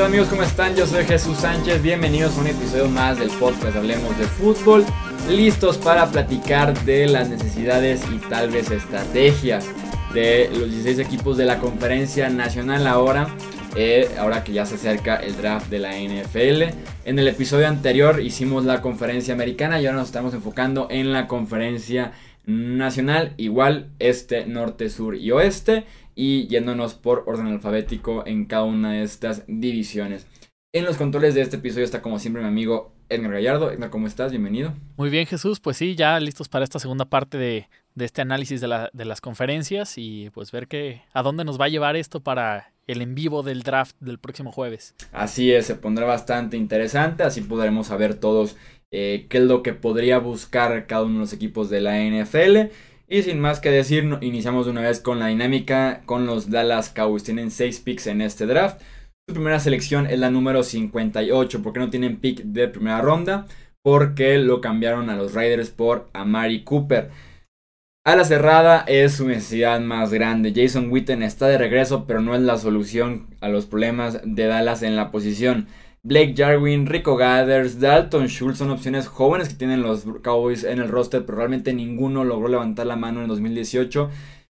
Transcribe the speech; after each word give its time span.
tal 0.00 0.06
amigos? 0.06 0.28
¿Cómo 0.28 0.42
están? 0.42 0.74
Yo 0.74 0.86
soy 0.86 1.04
Jesús 1.04 1.36
Sánchez, 1.36 1.82
bienvenidos 1.82 2.34
a 2.38 2.40
un 2.40 2.46
episodio 2.46 2.88
más 2.88 3.18
del 3.18 3.28
podcast 3.28 3.76
Hablemos 3.76 4.16
de 4.18 4.24
Fútbol, 4.24 4.82
listos 5.28 5.76
para 5.76 6.10
platicar 6.10 6.72
de 6.84 7.06
las 7.06 7.28
necesidades 7.28 8.02
y 8.10 8.16
tal 8.30 8.48
vez 8.48 8.70
estrategias 8.70 9.68
de 10.14 10.48
los 10.52 10.70
16 10.70 11.00
equipos 11.00 11.36
de 11.36 11.44
la 11.44 11.58
conferencia 11.58 12.30
nacional 12.30 12.86
ahora, 12.86 13.28
eh, 13.76 14.10
ahora 14.18 14.42
que 14.42 14.54
ya 14.54 14.64
se 14.64 14.76
acerca 14.76 15.16
el 15.16 15.36
draft 15.36 15.68
de 15.68 15.78
la 15.80 15.98
NFL. 15.98 16.74
En 17.04 17.18
el 17.18 17.28
episodio 17.28 17.68
anterior 17.68 18.22
hicimos 18.22 18.64
la 18.64 18.80
conferencia 18.80 19.34
americana 19.34 19.82
y 19.82 19.86
ahora 19.86 19.98
nos 19.98 20.08
estamos 20.08 20.32
enfocando 20.32 20.88
en 20.90 21.12
la 21.12 21.26
conferencia 21.26 22.12
nacional, 22.46 23.34
igual 23.36 23.90
este, 23.98 24.46
norte, 24.46 24.88
sur 24.88 25.14
y 25.14 25.30
oeste 25.30 25.84
y 26.14 26.46
yéndonos 26.48 26.94
por 26.94 27.24
orden 27.26 27.46
alfabético 27.46 28.26
en 28.26 28.46
cada 28.46 28.64
una 28.64 28.92
de 28.92 29.02
estas 29.02 29.44
divisiones. 29.46 30.26
En 30.72 30.84
los 30.84 30.96
controles 30.96 31.34
de 31.34 31.40
este 31.40 31.56
episodio 31.56 31.84
está 31.84 32.00
como 32.00 32.18
siempre 32.18 32.42
mi 32.42 32.48
amigo 32.48 32.92
Edgar 33.08 33.32
Gallardo. 33.32 33.70
Edgar, 33.72 33.90
¿cómo 33.90 34.06
estás? 34.06 34.30
Bienvenido. 34.30 34.72
Muy 34.96 35.10
bien 35.10 35.26
Jesús, 35.26 35.58
pues 35.58 35.76
sí, 35.76 35.96
ya 35.96 36.18
listos 36.20 36.48
para 36.48 36.64
esta 36.64 36.78
segunda 36.78 37.04
parte 37.04 37.38
de, 37.38 37.68
este 37.96 38.22
análisis 38.22 38.60
de, 38.60 38.68
las 39.04 39.20
conferencias 39.20 39.94
y 39.96 40.30
pues 40.30 40.52
ver 40.52 40.68
que, 40.68 41.02
a 41.12 41.22
dónde 41.22 41.44
nos 41.44 41.60
va 41.60 41.64
a 41.64 41.68
llevar 41.68 41.96
esto 41.96 42.20
para 42.20 42.72
el 42.86 43.02
en 43.02 43.14
vivo 43.14 43.42
del 43.42 43.62
draft 43.62 43.96
del 44.00 44.18
próximo 44.18 44.52
jueves. 44.52 44.94
Así 45.12 45.52
es, 45.52 45.66
se 45.66 45.74
pondrá 45.74 46.06
bastante 46.06 46.56
interesante, 46.56 47.24
así 47.24 47.40
podremos 47.40 47.88
saber 47.88 48.14
todos 48.14 48.56
eh, 48.92 49.26
qué 49.28 49.38
es 49.38 49.44
lo 49.44 49.62
que 49.62 49.72
podría 49.72 50.18
buscar 50.18 50.86
cada 50.86 51.02
uno 51.02 51.14
de 51.14 51.20
los 51.20 51.32
equipos 51.32 51.68
de 51.70 51.80
la 51.80 51.98
NFL 51.98 52.72
y 53.10 53.24
sin 53.24 53.40
más 53.40 53.58
que 53.58 53.72
decir, 53.72 54.08
iniciamos 54.20 54.66
de 54.66 54.70
una 54.70 54.82
vez 54.82 55.00
con 55.00 55.18
la 55.18 55.26
dinámica 55.26 56.02
con 56.06 56.26
los 56.26 56.48
Dallas 56.48 56.90
Cowboys. 56.90 57.24
Tienen 57.24 57.50
6 57.50 57.80
picks 57.80 58.06
en 58.06 58.20
este 58.20 58.46
draft. 58.46 58.80
Su 59.28 59.34
primera 59.34 59.58
selección 59.58 60.06
es 60.06 60.20
la 60.20 60.30
número 60.30 60.62
58. 60.62 61.60
¿Por 61.60 61.72
qué 61.72 61.80
no 61.80 61.90
tienen 61.90 62.20
pick 62.20 62.42
de 62.44 62.68
primera 62.68 63.00
ronda? 63.00 63.46
Porque 63.82 64.38
lo 64.38 64.60
cambiaron 64.60 65.10
a 65.10 65.16
los 65.16 65.34
Raiders 65.34 65.70
por 65.70 66.08
Amari 66.12 66.62
Cooper. 66.62 67.10
A 68.06 68.14
la 68.14 68.24
cerrada 68.24 68.84
es 68.86 69.14
su 69.14 69.26
necesidad 69.26 69.80
más 69.80 70.12
grande. 70.12 70.52
Jason 70.54 70.88
Witten 70.92 71.24
está 71.24 71.48
de 71.48 71.58
regreso, 71.58 72.06
pero 72.06 72.20
no 72.20 72.36
es 72.36 72.42
la 72.42 72.58
solución 72.58 73.26
a 73.40 73.48
los 73.48 73.66
problemas 73.66 74.20
de 74.24 74.46
Dallas 74.46 74.84
en 74.84 74.94
la 74.94 75.10
posición. 75.10 75.66
Blake 76.02 76.32
Jarwin, 76.34 76.86
Rico 76.86 77.14
Gathers, 77.14 77.78
Dalton 77.78 78.28
Schultz 78.28 78.56
son 78.56 78.70
opciones 78.70 79.06
jóvenes 79.06 79.50
que 79.50 79.56
tienen 79.56 79.82
los 79.82 80.06
Cowboys 80.22 80.64
en 80.64 80.78
el 80.78 80.88
roster, 80.88 81.26
pero 81.26 81.36
realmente 81.36 81.74
ninguno 81.74 82.24
logró 82.24 82.48
levantar 82.48 82.86
la 82.86 82.96
mano 82.96 83.20
en 83.20 83.28
2018 83.28 84.08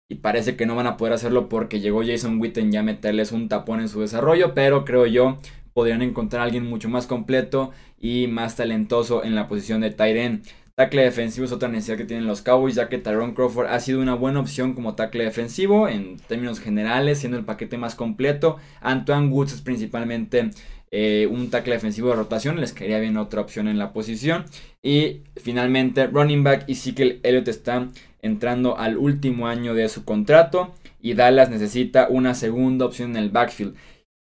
y 0.08 0.16
parece 0.16 0.56
que 0.56 0.66
no 0.66 0.74
van 0.74 0.88
a 0.88 0.96
poder 0.96 1.14
hacerlo 1.14 1.48
porque 1.48 1.78
llegó 1.78 2.02
Jason 2.04 2.40
Witten 2.40 2.72
ya 2.72 2.80
a 2.80 2.82
meterles 2.82 3.30
un 3.30 3.48
tapón 3.48 3.78
en 3.78 3.88
su 3.88 4.00
desarrollo, 4.00 4.54
pero 4.54 4.84
creo 4.84 5.06
yo 5.06 5.38
podrían 5.72 6.02
encontrar 6.02 6.42
a 6.42 6.44
alguien 6.46 6.66
mucho 6.66 6.88
más 6.88 7.06
completo 7.06 7.70
y 7.96 8.26
más 8.26 8.56
talentoso 8.56 9.22
en 9.22 9.36
la 9.36 9.46
posición 9.46 9.82
de 9.82 9.92
tight 9.92 10.16
end. 10.16 10.46
Tackle 10.76 11.04
defensivo 11.04 11.46
es 11.46 11.52
otra 11.52 11.70
necesidad 11.70 11.96
que 11.96 12.04
tienen 12.04 12.26
los 12.26 12.42
Cowboys, 12.42 12.74
ya 12.74 12.90
que 12.90 12.98
Tyrone 12.98 13.32
Crawford 13.32 13.68
ha 13.68 13.80
sido 13.80 14.02
una 14.02 14.14
buena 14.14 14.40
opción 14.40 14.74
como 14.74 14.94
tackle 14.94 15.24
defensivo 15.24 15.88
en 15.88 16.18
términos 16.18 16.60
generales, 16.60 17.20
siendo 17.20 17.38
el 17.38 17.46
paquete 17.46 17.78
más 17.78 17.94
completo. 17.94 18.58
Antoine 18.82 19.28
Woods 19.28 19.54
es 19.54 19.62
principalmente 19.62 20.50
eh, 20.90 21.28
un 21.30 21.50
tackle 21.50 21.74
defensivo 21.74 22.10
de 22.10 22.16
rotación, 22.16 22.60
les 22.60 22.72
quería 22.72 23.00
bien 23.00 23.16
otra 23.16 23.40
opción 23.40 23.68
en 23.68 23.78
la 23.78 23.92
posición. 23.92 24.44
Y 24.82 25.22
finalmente, 25.36 26.06
running 26.06 26.44
back 26.44 26.68
Ezekiel 26.68 27.20
Elliott 27.22 27.48
está 27.48 27.88
entrando 28.22 28.78
al 28.78 28.96
último 28.96 29.46
año 29.48 29.74
de 29.74 29.88
su 29.88 30.04
contrato 30.04 30.74
y 31.00 31.14
Dallas 31.14 31.50
necesita 31.50 32.08
una 32.08 32.34
segunda 32.34 32.86
opción 32.86 33.10
en 33.10 33.16
el 33.16 33.30
backfield. 33.30 33.76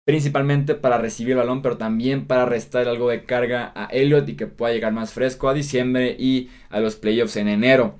Principalmente 0.05 0.75
para 0.75 0.97
recibir 0.97 1.33
el 1.33 1.37
balón, 1.37 1.61
pero 1.61 1.77
también 1.77 2.25
para 2.25 2.45
restar 2.45 2.87
algo 2.87 3.09
de 3.09 3.23
carga 3.23 3.71
a 3.75 3.85
Elliott 3.85 4.27
y 4.29 4.35
que 4.35 4.47
pueda 4.47 4.73
llegar 4.73 4.93
más 4.93 5.13
fresco 5.13 5.47
a 5.47 5.53
diciembre 5.53 6.15
y 6.17 6.49
a 6.69 6.79
los 6.79 6.95
playoffs 6.95 7.37
en 7.37 7.47
enero. 7.47 7.95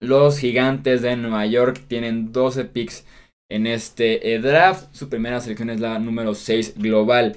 Los 0.00 0.38
gigantes 0.38 1.02
de 1.02 1.16
Nueva 1.16 1.44
York 1.46 1.82
tienen 1.88 2.32
12 2.32 2.66
picks 2.66 3.04
en 3.50 3.66
este 3.66 4.32
eh, 4.32 4.38
draft. 4.38 4.94
Su 4.94 5.08
primera 5.08 5.40
selección 5.40 5.70
es 5.70 5.80
la 5.80 5.98
número 5.98 6.34
6 6.34 6.74
global. 6.76 7.36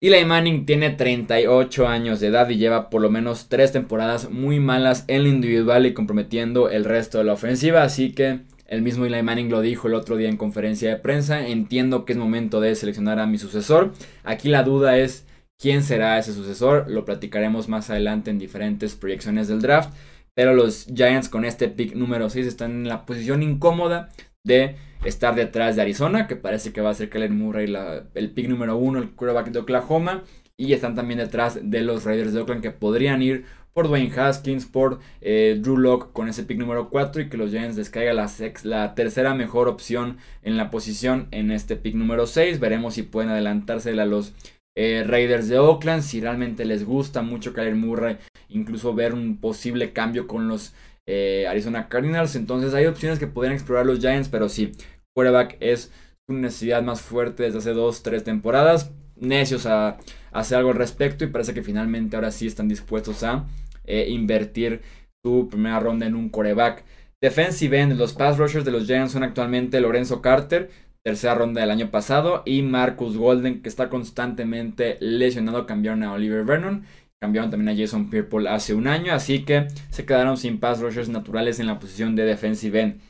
Eli 0.00 0.24
Manning 0.24 0.64
tiene 0.64 0.90
38 0.90 1.88
años 1.88 2.20
de 2.20 2.28
edad 2.28 2.48
y 2.48 2.56
lleva 2.56 2.88
por 2.88 3.02
lo 3.02 3.10
menos 3.10 3.48
3 3.48 3.72
temporadas 3.72 4.30
muy 4.30 4.60
malas 4.60 5.04
en 5.08 5.24
lo 5.24 5.28
individual 5.28 5.86
y 5.86 5.92
comprometiendo 5.92 6.70
el 6.70 6.84
resto 6.84 7.18
de 7.18 7.24
la 7.24 7.32
ofensiva. 7.32 7.82
Así 7.82 8.12
que 8.12 8.42
el 8.66 8.82
mismo 8.82 9.06
Eli 9.06 9.20
Manning 9.24 9.50
lo 9.50 9.60
dijo 9.60 9.88
el 9.88 9.94
otro 9.94 10.16
día 10.16 10.28
en 10.28 10.36
conferencia 10.36 10.88
de 10.88 10.96
prensa. 11.00 11.48
Entiendo 11.48 12.04
que 12.04 12.12
es 12.12 12.18
momento 12.18 12.60
de 12.60 12.76
seleccionar 12.76 13.18
a 13.18 13.26
mi 13.26 13.38
sucesor. 13.38 13.92
Aquí 14.22 14.48
la 14.48 14.62
duda 14.62 14.96
es 14.98 15.26
quién 15.60 15.82
será 15.82 16.16
ese 16.16 16.32
sucesor. 16.32 16.88
Lo 16.88 17.04
platicaremos 17.04 17.68
más 17.68 17.90
adelante 17.90 18.30
en 18.30 18.38
diferentes 18.38 18.94
proyecciones 18.94 19.48
del 19.48 19.60
draft. 19.60 19.92
Pero 20.32 20.54
los 20.54 20.86
Giants 20.94 21.28
con 21.28 21.44
este 21.44 21.66
pick 21.66 21.96
número 21.96 22.30
6 22.30 22.46
están 22.46 22.70
en 22.70 22.88
la 22.88 23.04
posición 23.04 23.42
incómoda 23.42 24.10
de 24.44 24.76
estar 25.04 25.34
detrás 25.34 25.76
de 25.76 25.82
Arizona, 25.82 26.26
que 26.26 26.36
parece 26.36 26.72
que 26.72 26.80
va 26.80 26.90
a 26.90 26.94
ser 26.94 27.10
Kellen 27.10 27.36
Murray 27.36 27.72
el 28.14 28.30
pick 28.30 28.48
número 28.48 28.76
uno, 28.76 28.98
el 28.98 29.10
quarterback 29.10 29.50
de 29.50 29.60
Oklahoma. 29.60 30.24
Y 30.56 30.72
están 30.72 30.96
también 30.96 31.18
detrás 31.18 31.60
de 31.62 31.82
los 31.82 32.04
Raiders 32.04 32.32
de 32.32 32.40
Oakland 32.40 32.62
que 32.62 32.72
podrían 32.72 33.22
ir 33.22 33.44
por 33.72 33.86
Dwayne 33.86 34.12
Haskins, 34.16 34.66
por 34.66 34.98
eh, 35.20 35.56
Drew 35.60 35.76
Locke 35.76 36.12
con 36.12 36.28
ese 36.28 36.42
pick 36.42 36.58
número 36.58 36.90
4 36.90 37.22
y 37.22 37.28
que 37.28 37.36
los 37.36 37.52
Giants 37.52 37.76
les 37.76 37.90
caiga 37.90 38.12
la, 38.12 38.28
la 38.64 38.94
tercera 38.96 39.34
mejor 39.34 39.68
opción 39.68 40.16
en 40.42 40.56
la 40.56 40.70
posición 40.72 41.28
en 41.30 41.52
este 41.52 41.76
pick 41.76 41.94
número 41.94 42.26
6. 42.26 42.58
Veremos 42.58 42.94
si 42.94 43.04
pueden 43.04 43.30
adelantarse 43.30 43.90
a 43.90 44.04
los 44.04 44.34
eh, 44.80 45.04
Raiders 45.06 45.48
de 45.48 45.58
Oakland, 45.58 46.02
si 46.02 46.20
realmente 46.20 46.64
les 46.64 46.84
gusta 46.84 47.22
mucho 47.22 47.52
Kyler 47.52 47.76
Murray, 47.76 48.16
incluso 48.48 48.94
ver 48.94 49.14
un 49.14 49.36
posible 49.36 49.92
cambio 49.92 50.26
con 50.26 50.48
los 50.48 50.74
eh, 51.10 51.46
Arizona 51.48 51.88
Cardinals. 51.88 52.36
Entonces 52.36 52.74
hay 52.74 52.84
opciones 52.84 53.18
que 53.18 53.26
podrían 53.26 53.54
explorar 53.54 53.86
los 53.86 53.98
Giants, 53.98 54.28
pero 54.28 54.48
sí, 54.50 54.72
quarterback 55.16 55.56
es 55.60 55.90
una 56.28 56.40
necesidad 56.40 56.82
más 56.82 57.00
fuerte 57.00 57.44
desde 57.44 57.58
hace 57.58 57.72
dos, 57.72 58.02
tres 58.02 58.24
temporadas. 58.24 58.92
Necios 59.16 59.64
a, 59.64 59.96
hacer 60.32 60.58
algo 60.58 60.70
al 60.70 60.76
respecto 60.76 61.24
y 61.24 61.28
parece 61.28 61.54
que 61.54 61.62
finalmente 61.62 62.14
ahora 62.14 62.30
sí 62.30 62.46
están 62.46 62.68
dispuestos 62.68 63.24
a 63.24 63.46
eh, 63.86 64.06
invertir 64.10 64.82
su 65.24 65.48
primera 65.48 65.80
ronda 65.80 66.06
en 66.06 66.14
un 66.14 66.28
quarterback. 66.28 66.84
Defensive 67.22 67.80
end, 67.80 67.98
los 67.98 68.12
pass 68.12 68.36
rushers 68.36 68.66
de 68.66 68.70
los 68.70 68.86
Giants 68.86 69.12
son 69.12 69.22
actualmente 69.22 69.80
Lorenzo 69.80 70.20
Carter, 70.20 70.70
tercera 71.02 71.34
ronda 71.34 71.62
del 71.62 71.70
año 71.70 71.90
pasado, 71.90 72.42
y 72.44 72.60
Marcus 72.60 73.16
Golden, 73.16 73.62
que 73.62 73.70
está 73.70 73.88
constantemente 73.88 74.98
lesionado, 75.00 75.66
cambiaron 75.66 76.02
a 76.02 76.12
Oliver 76.12 76.44
Vernon. 76.44 76.84
Cambiaron 77.20 77.50
también 77.50 77.76
a 77.76 77.80
Jason 77.80 78.10
Pierre 78.10 78.28
hace 78.48 78.74
un 78.74 78.86
año, 78.86 79.12
así 79.12 79.44
que 79.44 79.66
se 79.90 80.06
quedaron 80.06 80.36
sin 80.36 80.58
pass 80.58 80.80
rushers 80.80 81.08
naturales 81.08 81.58
en 81.58 81.66
la 81.66 81.78
posición 81.78 82.14
de 82.14 82.24
defensive 82.24 82.80
end. 82.80 83.00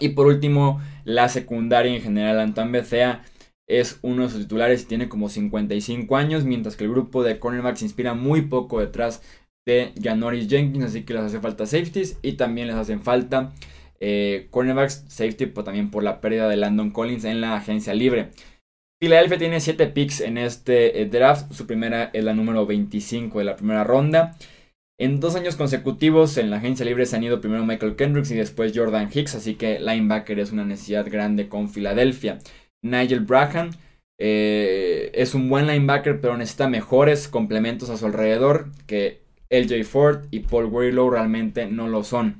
Y 0.00 0.10
por 0.10 0.26
último, 0.26 0.80
la 1.04 1.28
secundaria 1.28 1.94
en 1.94 2.02
general, 2.02 2.40
Antoine 2.40 2.72
Bethea 2.72 3.24
es 3.66 3.98
uno 4.02 4.24
de 4.24 4.28
sus 4.28 4.42
titulares 4.42 4.82
y 4.82 4.86
tiene 4.86 5.08
como 5.08 5.28
55 5.28 6.16
años, 6.16 6.44
mientras 6.44 6.76
que 6.76 6.84
el 6.84 6.90
grupo 6.90 7.22
de 7.22 7.38
cornerbacks 7.38 7.78
se 7.78 7.86
inspira 7.86 8.14
muy 8.14 8.42
poco 8.42 8.80
detrás 8.80 9.22
de 9.66 9.92
Janoris 10.02 10.48
Jenkins, 10.48 10.84
así 10.84 11.04
que 11.04 11.14
les 11.14 11.22
hace 11.22 11.40
falta 11.40 11.66
safeties 11.66 12.18
y 12.22 12.32
también 12.32 12.66
les 12.66 12.76
hacen 12.76 13.00
falta 13.00 13.52
eh, 14.00 14.48
cornerbacks, 14.50 15.04
safety, 15.08 15.46
pero 15.46 15.62
también 15.64 15.90
por 15.90 16.02
la 16.02 16.20
pérdida 16.20 16.48
de 16.48 16.56
Landon 16.56 16.90
Collins 16.90 17.24
en 17.24 17.40
la 17.40 17.54
agencia 17.54 17.94
libre. 17.94 18.30
Philadelphia 19.02 19.36
tiene 19.36 19.58
7 19.58 19.88
picks 19.88 20.20
en 20.20 20.38
este 20.38 21.02
eh, 21.02 21.06
draft. 21.06 21.52
Su 21.52 21.66
primera 21.66 22.10
es 22.12 22.22
la 22.22 22.34
número 22.34 22.66
25 22.66 23.40
de 23.40 23.44
la 23.44 23.56
primera 23.56 23.82
ronda. 23.82 24.36
En 24.96 25.18
dos 25.18 25.34
años 25.34 25.56
consecutivos 25.56 26.38
en 26.38 26.50
la 26.50 26.58
agencia 26.58 26.86
libre 26.86 27.04
se 27.04 27.16
han 27.16 27.24
ido 27.24 27.40
primero 27.40 27.66
Michael 27.66 27.96
Kendricks 27.96 28.30
y 28.30 28.36
después 28.36 28.70
Jordan 28.72 29.10
Hicks, 29.12 29.34
así 29.34 29.56
que 29.56 29.80
linebacker 29.80 30.38
es 30.38 30.52
una 30.52 30.64
necesidad 30.64 31.04
grande 31.10 31.48
con 31.48 31.68
Filadelfia. 31.68 32.38
Nigel 32.80 33.24
Braham 33.24 33.72
eh, 34.20 35.10
es 35.14 35.34
un 35.34 35.48
buen 35.48 35.66
linebacker, 35.66 36.20
pero 36.20 36.36
necesita 36.36 36.68
mejores 36.68 37.26
complementos 37.26 37.90
a 37.90 37.96
su 37.96 38.06
alrededor 38.06 38.70
que 38.86 39.22
LJ 39.50 39.82
Ford 39.82 40.26
y 40.30 40.40
Paul 40.40 40.66
Warlow 40.66 41.10
realmente 41.10 41.66
no 41.66 41.88
lo 41.88 42.04
son. 42.04 42.36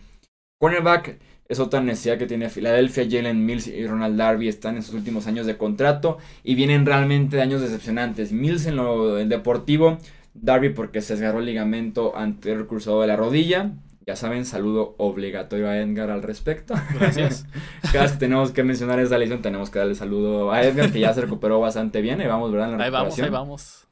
Cornerback 0.60 1.18
es 1.52 1.60
otra 1.60 1.80
necesidad 1.80 2.18
que 2.18 2.26
tiene 2.26 2.48
Filadelfia. 2.48 3.06
Jalen 3.08 3.44
Mills 3.44 3.66
y 3.66 3.86
Ronald 3.86 4.16
Darby 4.16 4.48
están 4.48 4.76
en 4.76 4.82
sus 4.82 4.94
últimos 4.94 5.26
años 5.26 5.46
de 5.46 5.56
contrato 5.56 6.18
y 6.42 6.54
vienen 6.54 6.86
realmente 6.86 7.36
de 7.36 7.42
años 7.42 7.60
decepcionantes. 7.60 8.32
Mills 8.32 8.66
en 8.66 8.76
lo 8.76 9.16
deportivo, 9.16 9.98
Darby 10.34 10.70
porque 10.70 11.02
se 11.02 11.14
desgarró 11.14 11.40
el 11.40 11.46
ligamento 11.46 12.16
anterior 12.16 12.66
cruzado 12.66 13.02
de 13.02 13.06
la 13.06 13.16
rodilla. 13.16 13.72
Ya 14.06 14.16
saben, 14.16 14.44
saludo 14.44 14.94
obligatorio 14.98 15.68
a 15.68 15.78
Edgar 15.78 16.10
al 16.10 16.22
respecto. 16.22 16.74
Gracias. 16.98 17.46
Cada 17.92 18.04
vez 18.04 18.12
que 18.12 18.18
tenemos 18.18 18.50
que 18.50 18.64
mencionar 18.64 18.98
esa 18.98 19.18
lesión, 19.18 19.42
tenemos 19.42 19.70
que 19.70 19.78
darle 19.78 19.94
saludo 19.94 20.50
a 20.50 20.62
Edgar, 20.62 20.90
que 20.90 21.00
ya 21.00 21.12
se 21.12 21.20
recuperó 21.20 21.60
bastante 21.60 22.00
bien. 22.00 22.20
Ahí 22.20 22.26
vamos, 22.26 22.50
¿verdad? 22.50 22.80
ahí 22.80 22.90
vamos, 22.90 23.18
ahí 23.18 23.30
vamos. 23.30 23.86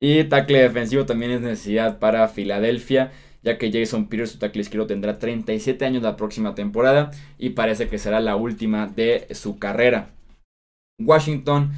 Y 0.00 0.24
tackle 0.24 0.60
defensivo 0.60 1.04
también 1.04 1.32
es 1.32 1.40
necesidad 1.42 1.98
para 1.98 2.26
Filadelfia 2.28 3.10
ya 3.42 3.58
que 3.58 3.72
Jason 3.72 4.08
Peters, 4.08 4.32
su 4.32 4.38
tackle 4.38 4.64
tendrá 4.86 5.18
37 5.18 5.84
años 5.84 6.02
la 6.02 6.16
próxima 6.16 6.54
temporada 6.54 7.10
y 7.38 7.50
parece 7.50 7.88
que 7.88 7.98
será 7.98 8.20
la 8.20 8.36
última 8.36 8.86
de 8.86 9.26
su 9.32 9.58
carrera. 9.58 10.10
Washington 11.00 11.72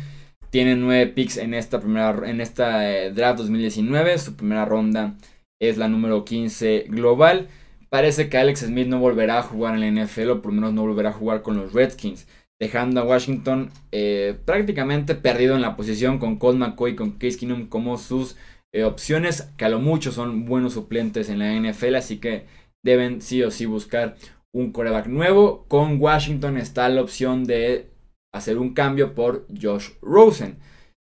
Tiene 0.50 0.76
9 0.76 1.06
picks 1.08 1.38
en 1.38 1.54
esta 1.54 1.80
primera 1.80 2.28
en 2.28 2.40
esta 2.40 2.90
eh, 2.90 3.10
draft 3.10 3.38
2019. 3.38 4.18
Su 4.18 4.36
primera 4.36 4.66
ronda 4.66 5.14
es 5.60 5.78
la 5.78 5.88
número 5.88 6.24
15 6.26 6.86
global. 6.88 7.48
Parece 7.88 8.28
que 8.28 8.36
Alex 8.36 8.60
Smith 8.60 8.86
no 8.86 8.98
volverá 8.98 9.38
a 9.38 9.42
jugar 9.42 9.74
en 9.74 9.80
la 9.80 10.04
NFL 10.04 10.30
o 10.30 10.42
por 10.42 10.52
lo 10.52 10.60
menos 10.60 10.74
no 10.74 10.82
volverá 10.82 11.10
a 11.10 11.14
jugar 11.14 11.42
con 11.42 11.56
los 11.56 11.72
Redskins. 11.72 12.26
Dejando 12.60 13.00
a 13.00 13.04
Washington 13.04 13.70
eh, 13.92 14.36
prácticamente 14.44 15.14
perdido 15.14 15.54
en 15.54 15.62
la 15.62 15.74
posición 15.74 16.18
con 16.18 16.36
Colt 16.38 16.58
McCoy 16.58 16.92
y 16.92 16.96
con 16.96 17.12
Case 17.12 17.38
Keenum 17.38 17.68
como 17.68 17.96
sus 17.96 18.36
eh, 18.72 18.84
opciones. 18.84 19.52
Que 19.56 19.64
a 19.64 19.68
lo 19.68 19.80
mucho 19.80 20.12
son 20.12 20.44
buenos 20.44 20.74
suplentes 20.74 21.28
en 21.28 21.38
la 21.38 21.52
NFL. 21.52 21.96
Así 21.96 22.18
que 22.18 22.46
deben 22.82 23.20
sí 23.20 23.42
o 23.42 23.50
sí 23.50 23.66
buscar 23.66 24.16
un 24.52 24.72
coreback 24.72 25.06
nuevo. 25.06 25.66
Con 25.68 26.00
Washington 26.00 26.56
está 26.56 26.88
la 26.88 27.02
opción 27.02 27.44
de 27.44 27.90
hacer 28.32 28.58
un 28.58 28.74
cambio 28.74 29.14
por 29.14 29.46
Josh 29.60 29.90
Rosen. 30.00 30.58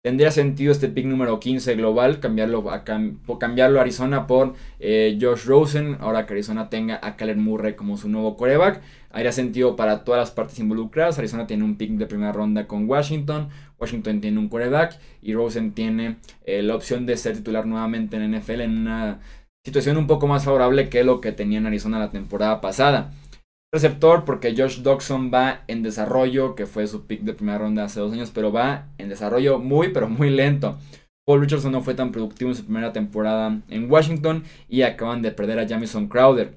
Tendría 0.04 0.30
sentido 0.30 0.70
este 0.70 0.90
pick 0.90 1.06
número 1.06 1.40
15 1.40 1.76
global, 1.76 2.20
cambiarlo 2.20 2.70
a, 2.70 2.84
cambiarlo 2.84 3.80
Arizona 3.80 4.26
por 4.26 4.52
eh, 4.78 5.16
Josh 5.18 5.46
Rosen, 5.46 5.96
ahora 5.98 6.26
que 6.26 6.34
Arizona 6.34 6.68
tenga 6.68 7.00
a 7.02 7.16
Kyler 7.16 7.38
Murray 7.38 7.72
como 7.72 7.96
su 7.96 8.10
nuevo 8.10 8.36
coreback. 8.36 8.82
Haría 9.10 9.32
sentido 9.32 9.76
para 9.76 10.04
todas 10.04 10.20
las 10.20 10.30
partes 10.30 10.58
involucradas. 10.58 11.18
Arizona 11.18 11.46
tiene 11.46 11.64
un 11.64 11.76
pick 11.76 11.92
de 11.92 12.04
primera 12.04 12.32
ronda 12.32 12.66
con 12.66 12.86
Washington, 12.86 13.48
Washington 13.84 14.20
tiene 14.20 14.38
un 14.38 14.48
coreback 14.48 14.98
y 15.22 15.34
Rosen 15.34 15.72
tiene 15.72 16.16
eh, 16.44 16.62
la 16.62 16.74
opción 16.74 17.06
de 17.06 17.16
ser 17.16 17.36
titular 17.36 17.66
nuevamente 17.66 18.16
en 18.16 18.34
NFL 18.34 18.60
en 18.62 18.78
una 18.78 19.20
situación 19.64 19.96
un 19.96 20.06
poco 20.06 20.26
más 20.26 20.44
favorable 20.44 20.88
que 20.88 21.04
lo 21.04 21.20
que 21.20 21.32
tenía 21.32 21.58
en 21.58 21.66
Arizona 21.66 21.98
la 21.98 22.10
temporada 22.10 22.60
pasada 22.60 23.12
receptor 23.74 24.24
porque 24.24 24.54
Josh 24.56 24.82
Dodson 24.82 25.32
va 25.34 25.64
en 25.66 25.82
desarrollo, 25.82 26.54
que 26.54 26.64
fue 26.64 26.86
su 26.86 27.06
pick 27.06 27.22
de 27.22 27.34
primera 27.34 27.58
ronda 27.58 27.84
hace 27.84 27.98
dos 27.98 28.12
años, 28.12 28.30
pero 28.32 28.52
va 28.52 28.86
en 28.98 29.08
desarrollo 29.08 29.58
muy, 29.58 29.88
pero 29.88 30.08
muy 30.08 30.30
lento. 30.30 30.78
Paul 31.26 31.40
Richardson 31.40 31.72
no 31.72 31.82
fue 31.82 31.94
tan 31.94 32.12
productivo 32.12 32.50
en 32.50 32.56
su 32.56 32.64
primera 32.64 32.92
temporada 32.92 33.60
en 33.68 33.90
Washington 33.90 34.44
y 34.68 34.82
acaban 34.82 35.22
de 35.22 35.32
perder 35.32 35.58
a 35.58 35.66
Jamison 35.66 36.06
Crowder. 36.06 36.54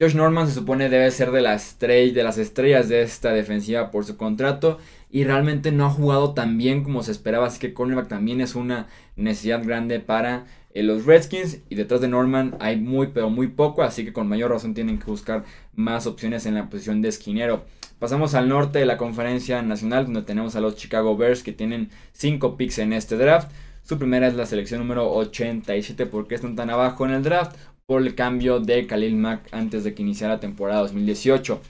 Josh 0.00 0.14
Norman 0.14 0.46
se 0.46 0.54
supone 0.54 0.88
debe 0.88 1.10
ser 1.10 1.32
de 1.32 1.40
las, 1.40 1.76
de 1.80 2.22
las 2.22 2.38
estrellas 2.38 2.88
de 2.88 3.02
esta 3.02 3.32
defensiva 3.32 3.90
por 3.90 4.04
su 4.04 4.16
contrato 4.16 4.78
y 5.10 5.24
realmente 5.24 5.72
no 5.72 5.86
ha 5.86 5.90
jugado 5.90 6.34
tan 6.34 6.56
bien 6.56 6.84
como 6.84 7.02
se 7.02 7.10
esperaba, 7.10 7.48
así 7.48 7.58
que 7.58 7.74
cornerback 7.74 8.06
también 8.06 8.40
es 8.40 8.54
una 8.54 8.86
necesidad 9.16 9.64
grande 9.64 9.98
para 9.98 10.46
en 10.72 10.86
los 10.86 11.04
Redskins 11.04 11.62
y 11.68 11.74
detrás 11.74 12.00
de 12.00 12.06
Norman 12.06 12.54
hay 12.60 12.76
muy 12.76 13.08
pero 13.08 13.28
muy 13.28 13.48
poco, 13.48 13.82
así 13.82 14.04
que 14.04 14.12
con 14.12 14.28
mayor 14.28 14.52
razón 14.52 14.72
tienen 14.72 15.00
que 15.00 15.06
buscar 15.06 15.42
más 15.74 16.06
opciones 16.06 16.46
en 16.46 16.54
la 16.54 16.70
posición 16.70 17.02
de 17.02 17.08
esquinero. 17.08 17.64
Pasamos 17.98 18.36
al 18.36 18.48
norte 18.48 18.78
de 18.78 18.86
la 18.86 18.98
conferencia 18.98 19.62
nacional 19.62 20.04
donde 20.04 20.22
tenemos 20.22 20.54
a 20.54 20.60
los 20.60 20.76
Chicago 20.76 21.16
Bears 21.16 21.42
que 21.42 21.50
tienen 21.50 21.90
5 22.12 22.56
picks 22.56 22.78
en 22.78 22.92
este 22.92 23.16
draft. 23.16 23.50
Su 23.82 23.98
primera 23.98 24.28
es 24.28 24.34
la 24.34 24.46
selección 24.46 24.78
número 24.78 25.12
87 25.12 26.06
porque 26.06 26.36
están 26.36 26.54
tan 26.54 26.70
abajo 26.70 27.04
en 27.04 27.10
el 27.10 27.24
draft 27.24 27.56
por 27.88 28.02
el 28.02 28.14
cambio 28.14 28.60
de 28.60 28.86
Khalil 28.86 29.16
Mack 29.16 29.48
antes 29.50 29.82
de 29.82 29.94
que 29.94 30.02
iniciara 30.02 30.34
la 30.34 30.40
temporada 30.40 30.82
2018. 30.82 31.60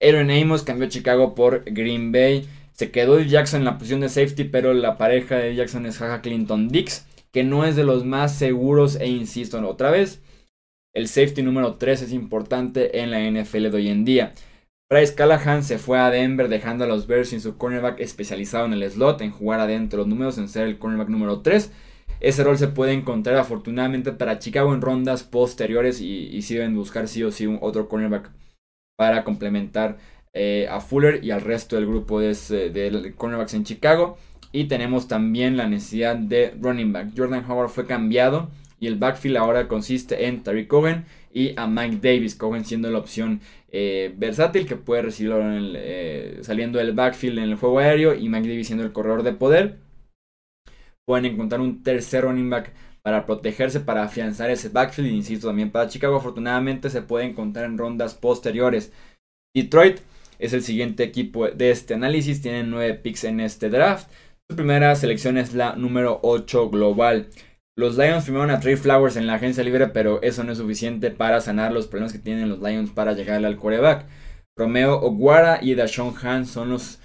Aaron 0.00 0.30
Amos 0.30 0.62
cambió 0.62 0.88
Chicago 0.88 1.34
por 1.34 1.62
Green 1.64 2.10
Bay. 2.10 2.48
Se 2.72 2.90
quedó 2.90 3.20
Jackson 3.20 3.60
en 3.60 3.66
la 3.66 3.78
posición 3.78 4.00
de 4.00 4.08
safety, 4.08 4.44
pero 4.44 4.74
la 4.74 4.98
pareja 4.98 5.36
de 5.36 5.54
Jackson 5.54 5.86
es 5.86 5.98
Jaja 5.98 6.22
Clinton 6.22 6.68
Dix 6.68 7.06
que 7.32 7.44
no 7.44 7.64
es 7.64 7.74
de 7.76 7.84
los 7.84 8.04
más 8.04 8.34
seguros 8.34 8.96
e 8.96 9.08
insisto 9.08 9.66
otra 9.66 9.90
vez, 9.90 10.20
el 10.94 11.08
safety 11.08 11.42
número 11.42 11.76
3 11.76 12.02
es 12.02 12.12
importante 12.12 13.00
en 13.00 13.10
la 13.10 13.20
NFL 13.20 13.70
de 13.70 13.76
hoy 13.76 13.88
en 13.88 14.04
día. 14.04 14.34
Bryce 14.90 15.14
Callahan 15.14 15.64
se 15.64 15.78
fue 15.78 15.98
a 15.98 16.10
Denver 16.10 16.48
dejando 16.48 16.84
a 16.84 16.86
los 16.86 17.06
Bears 17.06 17.30
sin 17.30 17.40
su 17.40 17.56
cornerback 17.56 17.98
especializado 18.00 18.66
en 18.66 18.74
el 18.74 18.90
slot, 18.90 19.22
en 19.22 19.30
jugar 19.30 19.60
adentro 19.60 20.00
los 20.00 20.06
números, 20.06 20.36
en 20.36 20.50
ser 20.50 20.68
el 20.68 20.78
cornerback 20.78 21.08
número 21.08 21.40
3. 21.40 21.72
Ese 22.22 22.44
rol 22.44 22.56
se 22.56 22.68
puede 22.68 22.92
encontrar 22.92 23.36
afortunadamente 23.36 24.12
para 24.12 24.38
Chicago 24.38 24.72
en 24.72 24.80
rondas 24.80 25.24
posteriores 25.24 26.00
y, 26.00 26.40
si 26.42 26.54
deben 26.54 26.76
buscar 26.76 27.08
sí 27.08 27.24
o 27.24 27.32
sí 27.32 27.48
un 27.48 27.58
otro 27.60 27.88
cornerback 27.88 28.30
para 28.96 29.24
complementar 29.24 29.98
eh, 30.32 30.68
a 30.70 30.80
Fuller 30.80 31.24
y 31.24 31.32
al 31.32 31.40
resto 31.40 31.74
del 31.74 31.88
grupo 31.88 32.20
de, 32.20 32.32
de 32.70 33.14
cornerbacks 33.16 33.54
en 33.54 33.64
Chicago. 33.64 34.16
Y 34.52 34.64
tenemos 34.64 35.08
también 35.08 35.56
la 35.56 35.66
necesidad 35.66 36.14
de 36.14 36.54
running 36.60 36.92
back. 36.92 37.08
Jordan 37.16 37.44
Howard 37.50 37.70
fue 37.70 37.86
cambiado 37.86 38.50
y 38.78 38.86
el 38.86 38.96
backfield 38.96 39.38
ahora 39.38 39.66
consiste 39.66 40.26
en 40.26 40.44
Tariq 40.44 40.68
Cohen 40.68 41.04
y 41.34 41.54
a 41.56 41.66
Mike 41.66 41.98
Davis. 42.00 42.36
Cohen 42.36 42.64
siendo 42.64 42.88
la 42.92 42.98
opción 42.98 43.40
eh, 43.72 44.14
versátil 44.16 44.66
que 44.66 44.76
puede 44.76 45.02
recibirlo 45.02 45.40
eh, 45.42 46.38
saliendo 46.42 46.78
del 46.78 46.92
backfield 46.92 47.38
en 47.38 47.44
el 47.50 47.56
juego 47.56 47.80
aéreo 47.80 48.14
y 48.14 48.28
Mike 48.28 48.48
Davis 48.48 48.68
siendo 48.68 48.84
el 48.84 48.92
corredor 48.92 49.24
de 49.24 49.32
poder. 49.32 49.78
Pueden 51.06 51.26
encontrar 51.26 51.60
un 51.60 51.82
tercer 51.82 52.24
running 52.24 52.50
back 52.50 52.72
para 53.02 53.26
protegerse, 53.26 53.80
para 53.80 54.04
afianzar 54.04 54.50
ese 54.50 54.68
backfield. 54.68 55.10
Insisto, 55.10 55.48
también 55.48 55.70
para 55.70 55.88
Chicago 55.88 56.16
afortunadamente 56.16 56.90
se 56.90 57.02
puede 57.02 57.24
encontrar 57.24 57.64
en 57.66 57.78
rondas 57.78 58.14
posteriores. 58.14 58.92
Detroit 59.54 60.00
es 60.38 60.52
el 60.52 60.62
siguiente 60.62 61.02
equipo 61.02 61.48
de 61.48 61.70
este 61.70 61.94
análisis. 61.94 62.40
Tienen 62.40 62.70
9 62.70 62.94
picks 62.94 63.24
en 63.24 63.40
este 63.40 63.68
draft. 63.68 64.08
Su 64.50 64.56
primera 64.56 64.94
selección 64.94 65.38
es 65.38 65.54
la 65.54 65.74
número 65.76 66.20
8 66.22 66.70
global. 66.70 67.28
Los 67.76 67.96
Lions 67.96 68.24
firmaron 68.24 68.50
a 68.50 68.60
Trey 68.60 68.76
Flowers 68.76 69.16
en 69.16 69.26
la 69.26 69.34
agencia 69.34 69.64
libre, 69.64 69.88
pero 69.88 70.20
eso 70.20 70.44
no 70.44 70.52
es 70.52 70.58
suficiente 70.58 71.10
para 71.10 71.40
sanar 71.40 71.72
los 71.72 71.86
problemas 71.86 72.12
que 72.12 72.18
tienen 72.18 72.50
los 72.50 72.60
Lions 72.60 72.90
para 72.90 73.14
llegar 73.14 73.42
al 73.44 73.56
coreback. 73.56 74.06
Romeo 74.58 75.00
Oguara 75.00 75.58
y 75.62 75.74
Dashon 75.74 76.14
Han 76.22 76.44
son 76.44 76.68
los 76.68 77.00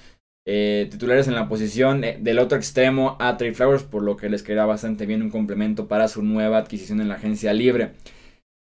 eh, 0.50 0.88
titulares 0.90 1.28
en 1.28 1.36
la 1.36 1.50
posición 1.50 2.06
eh, 2.06 2.18
del 2.22 2.40
otro 2.40 2.58
extremo 2.58 3.18
a 3.20 3.36
Trey 3.36 3.54
Flowers, 3.54 3.84
por 3.84 4.02
lo 4.02 4.16
que 4.16 4.30
les 4.30 4.44
queda 4.44 4.66
bastante 4.66 5.06
bien 5.06 5.22
un 5.22 5.30
complemento 5.30 5.90
para 5.90 6.08
su 6.08 6.24
nueva 6.24 6.58
adquisición 6.58 7.02
en 7.02 7.10
la 7.10 7.16
agencia 7.16 7.52
libre. 7.52 7.92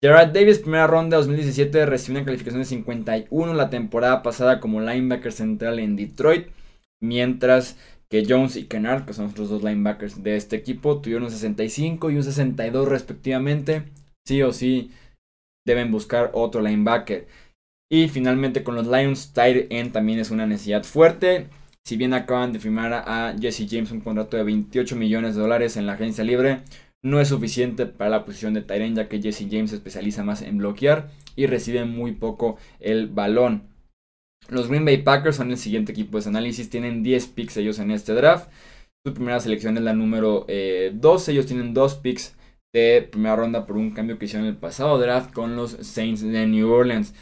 Gerard 0.03 0.32
Davis, 0.35 0.59
primera 0.59 0.87
ronda 0.87 1.17
2017, 1.17 1.87
recibió 1.87 2.19
una 2.19 2.27
calificación 2.27 2.61
de 2.61 2.67
51 2.67 3.55
la 3.55 3.71
temporada 3.71 4.23
pasada 4.23 4.61
como 4.61 4.82
linebacker 4.82 5.32
central 5.32 5.79
en 5.79 5.97
Detroit, 5.97 6.49
mientras 7.00 7.79
que 8.11 8.26
Jones 8.29 8.56
y 8.56 8.65
Kennard, 8.65 9.06
que 9.06 9.15
son 9.15 9.33
los 9.35 9.49
dos 9.49 9.62
linebackers 9.62 10.23
de 10.23 10.37
este 10.37 10.56
equipo, 10.56 11.00
tuvieron 11.00 11.25
un 11.25 11.31
65 11.31 12.11
y 12.11 12.17
un 12.17 12.25
62 12.25 12.88
respectivamente. 12.88 13.85
Sí 14.26 14.43
o 14.43 14.53
sí 14.53 14.91
deben 15.67 15.91
buscar 15.91 16.31
otro 16.35 16.61
linebacker. 16.61 17.26
Y 17.91 18.09
finalmente 18.09 18.62
con 18.62 18.75
los 18.75 18.87
Lions, 18.87 19.33
tight 19.33 19.66
end 19.73 19.93
también 19.93 20.19
es 20.19 20.31
una 20.31 20.45
necesidad 20.45 20.85
fuerte. 20.85 21.49
Si 21.90 21.97
bien 21.97 22.14
acaban 22.14 22.52
de 22.52 22.61
firmar 22.61 22.92
a 22.92 23.35
Jesse 23.37 23.66
James 23.68 23.90
un 23.90 23.99
contrato 23.99 24.37
de 24.37 24.44
28 24.44 24.94
millones 24.94 25.35
de 25.35 25.40
dólares 25.40 25.76
en 25.76 25.87
la 25.87 25.94
agencia 25.94 26.23
libre, 26.23 26.61
no 27.02 27.20
es 27.20 27.26
suficiente 27.26 27.85
para 27.85 28.11
la 28.11 28.25
posición 28.25 28.54
de 28.54 28.64
end 28.68 28.97
ya 28.97 29.09
que 29.09 29.20
Jesse 29.20 29.49
James 29.50 29.70
se 29.70 29.76
especializa 29.76 30.23
más 30.23 30.40
en 30.42 30.59
bloquear 30.59 31.11
y 31.35 31.47
recibe 31.47 31.85
muy 31.87 32.12
poco 32.12 32.59
el 32.78 33.09
balón. 33.09 33.64
Los 34.49 34.68
Green 34.68 34.85
Bay 34.85 34.99
Packers 34.99 35.35
son 35.35 35.50
el 35.50 35.56
siguiente 35.56 35.90
equipo 35.90 36.20
de 36.20 36.28
análisis. 36.28 36.70
Tienen 36.70 37.02
10 37.02 37.26
picks 37.26 37.56
ellos 37.56 37.80
en 37.80 37.90
este 37.90 38.14
draft. 38.14 38.52
Su 39.04 39.12
primera 39.12 39.40
selección 39.40 39.76
es 39.76 39.82
la 39.82 39.92
número 39.92 40.47
12. 40.47 40.49
Eh, 40.49 41.35
ellos 41.35 41.47
tienen 41.47 41.75
2 41.75 41.97
picks 41.97 42.37
de 42.73 43.02
primera 43.11 43.35
ronda 43.35 43.66
por 43.66 43.76
un 43.76 43.90
cambio 43.90 44.16
que 44.16 44.26
hicieron 44.26 44.47
en 44.47 44.54
el 44.54 44.61
pasado 44.61 44.97
draft 44.97 45.32
con 45.32 45.56
los 45.56 45.73
Saints 45.73 46.23
de 46.23 46.47
New 46.47 46.70
Orleans. 46.70 47.14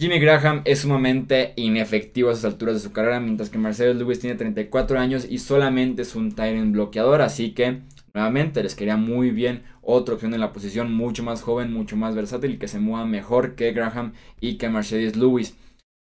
Jimmy 0.00 0.18
Graham 0.18 0.62
es 0.64 0.78
sumamente 0.78 1.52
inefectivo 1.56 2.30
a 2.30 2.32
esas 2.32 2.46
alturas 2.46 2.76
de 2.76 2.80
su 2.80 2.90
carrera, 2.90 3.20
mientras 3.20 3.50
que 3.50 3.58
Marcelo 3.58 3.92
Lewis 3.92 4.18
tiene 4.18 4.34
34 4.34 4.98
años 4.98 5.26
y 5.28 5.36
solamente 5.36 6.00
es 6.00 6.16
un 6.16 6.32
Tyrant 6.32 6.72
bloqueador, 6.72 7.20
así 7.20 7.50
que 7.50 7.80
nuevamente 8.14 8.62
les 8.62 8.74
quería 8.74 8.96
muy 8.96 9.30
bien 9.30 9.62
otra 9.82 10.14
opción 10.14 10.32
en 10.32 10.40
la 10.40 10.54
posición, 10.54 10.90
mucho 10.90 11.22
más 11.22 11.42
joven, 11.42 11.70
mucho 11.70 11.98
más 11.98 12.14
versátil 12.14 12.52
y 12.52 12.56
que 12.56 12.66
se 12.66 12.78
mueva 12.78 13.04
mejor 13.04 13.56
que 13.56 13.72
Graham 13.72 14.14
y 14.40 14.56
que 14.56 14.70
Mercedes 14.70 15.16
Lewis. 15.16 15.54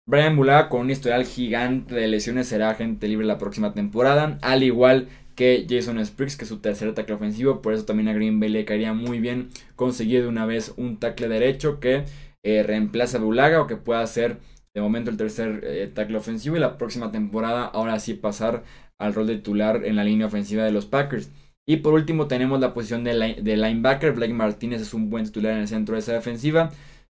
Brian 0.06 0.38
Bulaga 0.38 0.70
con 0.70 0.80
un 0.80 0.90
historial 0.90 1.26
gigante 1.26 1.94
de 1.94 2.08
lesiones 2.08 2.48
será 2.48 2.70
agente 2.70 3.10
libre 3.10 3.26
la 3.26 3.38
próxima 3.38 3.74
temporada, 3.74 4.38
al 4.44 4.64
igual 4.64 5.10
que 5.36 5.66
Jason 5.70 6.04
Spriggs, 6.06 6.38
que 6.38 6.46
es 6.46 6.50
su 6.50 6.60
tercer 6.60 6.94
tackle 6.94 7.16
ofensivo, 7.16 7.62
por 7.62 7.74
eso 7.74 7.84
también 7.84 8.08
a 8.08 8.14
Green 8.14 8.40
Bay 8.40 8.48
le 8.48 8.64
caería 8.64 8.94
muy 8.94 9.20
bien 9.20 9.50
conseguir 9.76 10.22
de 10.22 10.28
una 10.30 10.46
vez 10.46 10.74
un 10.78 10.98
tackle 10.98 11.28
derecho 11.28 11.82
que 11.82 12.06
eh, 12.44 12.64
reemplace 12.64 13.18
a 13.18 13.20
Bulaga 13.20 13.62
o 13.62 13.68
que 13.68 13.78
pueda 13.78 14.06
ser 14.08 14.38
de 14.76 14.82
momento 14.82 15.10
el 15.10 15.18
tercer 15.18 15.62
eh, 15.64 15.92
tackle 15.94 16.18
ofensivo 16.18 16.56
y 16.56 16.60
la 16.60 16.78
próxima 16.78 17.12
temporada 17.12 17.66
ahora 17.66 18.00
sí 18.00 18.16
pasar 18.16 18.64
al 19.00 19.14
rol 19.14 19.28
de 19.28 19.36
titular 19.36 19.86
en 19.86 19.96
la 19.96 20.04
línea 20.04 20.28
ofensiva 20.28 20.64
de 20.64 20.72
los 20.72 20.86
Packers. 20.86 21.32
Y 21.68 21.78
por 21.78 21.94
último 21.94 22.28
tenemos 22.28 22.60
la 22.60 22.74
posición 22.74 23.04
de, 23.04 23.40
de 23.42 23.58
linebacker, 23.58 24.14
Blake 24.14 24.34
Martínez 24.34 24.82
es 24.82 24.94
un 24.94 25.10
buen 25.10 25.26
titular 25.26 25.54
en 25.54 25.60
el 25.60 25.68
centro 25.68 25.96
de 25.96 26.00
esa 26.00 26.14
defensiva, 26.14 26.72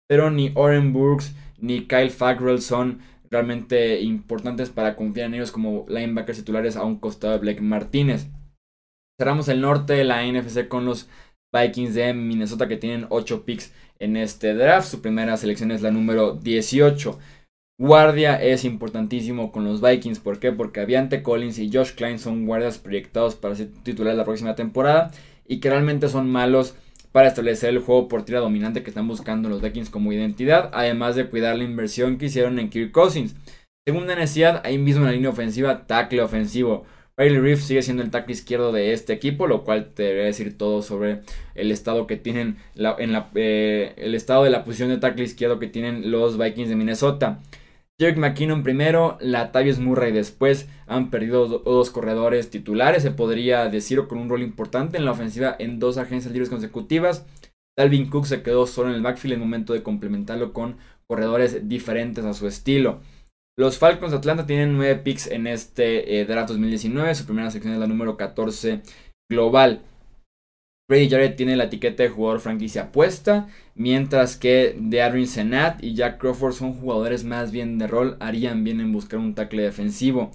pero 0.07 0.31
ni 0.31 0.51
Oren 0.55 0.93
Burks 0.93 1.36
ni 1.59 1.86
Kyle 1.86 2.09
Fackrell 2.09 2.62
son 2.62 3.00
realmente 3.29 4.01
importantes 4.01 4.69
para 4.69 4.95
confiar 4.95 5.27
en 5.27 5.36
ellos 5.36 5.51
como 5.51 5.86
linebackers 5.88 6.39
titulares 6.39 6.75
a 6.75 6.83
un 6.83 7.00
costado 7.00 7.33
de 7.33 7.39
Blake 7.39 7.62
Martínez. 7.62 8.27
Cerramos 9.19 9.50
el 9.50 9.62
norte 9.62 9.93
de 9.93 10.05
la 10.05 10.25
NFC 10.25 10.67
con 10.67 10.86
los 10.86 11.09
Vikings 11.53 11.96
de 11.96 12.13
Minnesota 12.13 12.68
que 12.68 12.77
tienen 12.77 13.08
8 13.10 13.46
picks 13.46 13.74
en 14.00 14.18
este 14.18 14.53
draft. 14.53 14.88
Su 14.88 15.01
primera 15.01 15.38
selección 15.38 15.72
es 15.72 15.82
la 15.82 15.91
número 15.91 16.34
18. 16.34 17.18
Guardia 17.79 18.41
es 18.41 18.65
importantísimo 18.65 19.51
con 19.51 19.63
los 19.63 19.82
Vikings. 19.82 20.20
¿Por 20.20 20.39
qué? 20.39 20.51
Porque 20.51 20.82
Aviante 20.82 21.24
Collins 21.24 21.60
y 21.60 21.72
Josh 21.72 21.94
Klein 21.94 22.20
son 22.20 22.46
guardias 22.46 22.77
proyectados 22.77 23.36
para 23.36 23.56
ser 23.56 23.70
titulares 23.84 24.18
la 24.18 24.25
próxima 24.25 24.56
temporada 24.56 25.12
y 25.48 25.60
que 25.60 25.70
realmente 25.70 26.10
son 26.10 26.29
malos 26.29 26.75
para 27.12 27.29
establecer 27.29 27.70
el 27.70 27.79
juego 27.79 28.08
por 28.08 28.24
tira 28.24 28.39
dominante 28.39 28.84
que 28.84 28.89
están 28.89 29.08
buscando 29.08 29.50
los 29.50 29.62
Vikings 29.62 29.89
como 29.89 30.13
identidad, 30.13 30.70
además 30.74 31.15
de 31.15 31.27
cuidar 31.27 31.58
la 31.58 31.63
inversión 31.63 32.18
que 32.18 32.25
hicieron 32.25 32.60
en 32.60 32.70
Kirk 32.70 32.91
Cousins. 32.91 33.36
Segunda 33.88 34.13
necesidad, 34.13 34.62
ahí 34.63 34.77
mismo 34.77 35.01
en 35.01 35.08
la 35.08 35.13
línea 35.13 35.32
ofensiva, 35.32 35.88
tackle 35.88 36.22
ofensivo. 36.22 36.86
Riley 37.19 37.39
Reef 37.39 37.61
sigue 37.61 37.81
siendo 37.81 38.01
el 38.01 38.11
tackle 38.11 38.31
izquierdo 38.31 38.71
de 38.71 38.93
este 38.93 39.11
equipo, 39.11 39.45
lo 39.45 39.65
cual 39.65 39.91
te 39.93 40.03
debería 40.03 40.25
decir 40.25 40.57
todo 40.57 40.81
sobre 40.81 41.19
el 41.53 41.69
estado 41.69 42.07
que 42.07 42.15
tienen 42.15 42.55
en 42.75 43.23
eh, 43.35 43.93
el 43.97 44.15
estado 44.15 44.45
de 44.45 44.49
la 44.49 44.63
posición 44.63 44.88
de 44.88 44.99
tackle 44.99 45.25
izquierdo 45.25 45.59
que 45.59 45.67
tienen 45.67 46.11
los 46.11 46.38
Vikings 46.38 46.69
de 46.69 46.77
Minnesota. 46.77 47.39
Jerick 47.99 48.17
McKinnon 48.17 48.63
primero, 48.63 49.17
Latavius 49.19 49.79
Murray 49.79 50.13
después. 50.13 50.69
Han 50.88 51.09
perdido 51.09 51.45
dos 51.45 51.89
corredores 51.89 52.49
titulares, 52.49 53.03
se 53.03 53.11
podría 53.11 53.67
decir, 53.67 54.07
con 54.07 54.17
un 54.17 54.29
rol 54.29 54.41
importante 54.41 54.97
en 54.97 55.03
la 55.03 55.11
ofensiva 55.11 55.53
en 55.59 55.77
dos 55.77 55.97
agencias 55.97 56.31
libres 56.31 56.49
consecutivas. 56.49 57.25
Dalvin 57.77 58.09
Cook 58.09 58.27
se 58.27 58.43
quedó 58.43 58.65
solo 58.65 58.89
en 58.89 58.95
el 58.95 59.01
backfield 59.01 59.33
en 59.33 59.41
el 59.41 59.45
momento 59.45 59.73
de 59.73 59.83
complementarlo 59.83 60.53
con 60.53 60.77
corredores 61.05 61.67
diferentes 61.67 62.23
a 62.23 62.33
su 62.33 62.47
estilo. 62.47 63.01
Los 63.58 63.77
Falcons 63.77 64.12
de 64.12 64.18
Atlanta 64.18 64.46
tienen 64.46 64.77
9 64.77 64.98
picks 64.98 65.27
en 65.27 65.48
este 65.48 66.20
eh, 66.20 66.25
draft 66.25 66.50
2019. 66.50 67.13
Su 67.15 67.25
primera 67.25 67.51
sección 67.51 67.74
es 67.74 67.79
la 67.79 67.88
número 67.88 68.15
14 68.15 68.82
global. 69.29 69.82
Brady 70.89 71.08
Jarrett 71.08 71.36
tiene 71.36 71.56
la 71.56 71.65
etiqueta 71.65 72.01
de 72.01 72.10
jugador 72.10 72.39
franquicia 72.39 72.91
puesta, 72.91 73.48
mientras 73.75 74.38
que 74.38 74.75
Darren 74.79 75.27
Senat 75.27 75.84
y 75.84 75.94
Jack 75.94 76.18
Crawford 76.18 76.53
son 76.53 76.74
jugadores 76.74 77.24
más 77.24 77.51
bien 77.51 77.77
de 77.77 77.86
rol, 77.86 78.18
harían 78.20 78.63
bien 78.63 78.79
en 78.79 78.91
buscar 78.91 79.20
un 79.20 79.36
tackle 79.36 79.62
defensivo. 79.62 80.32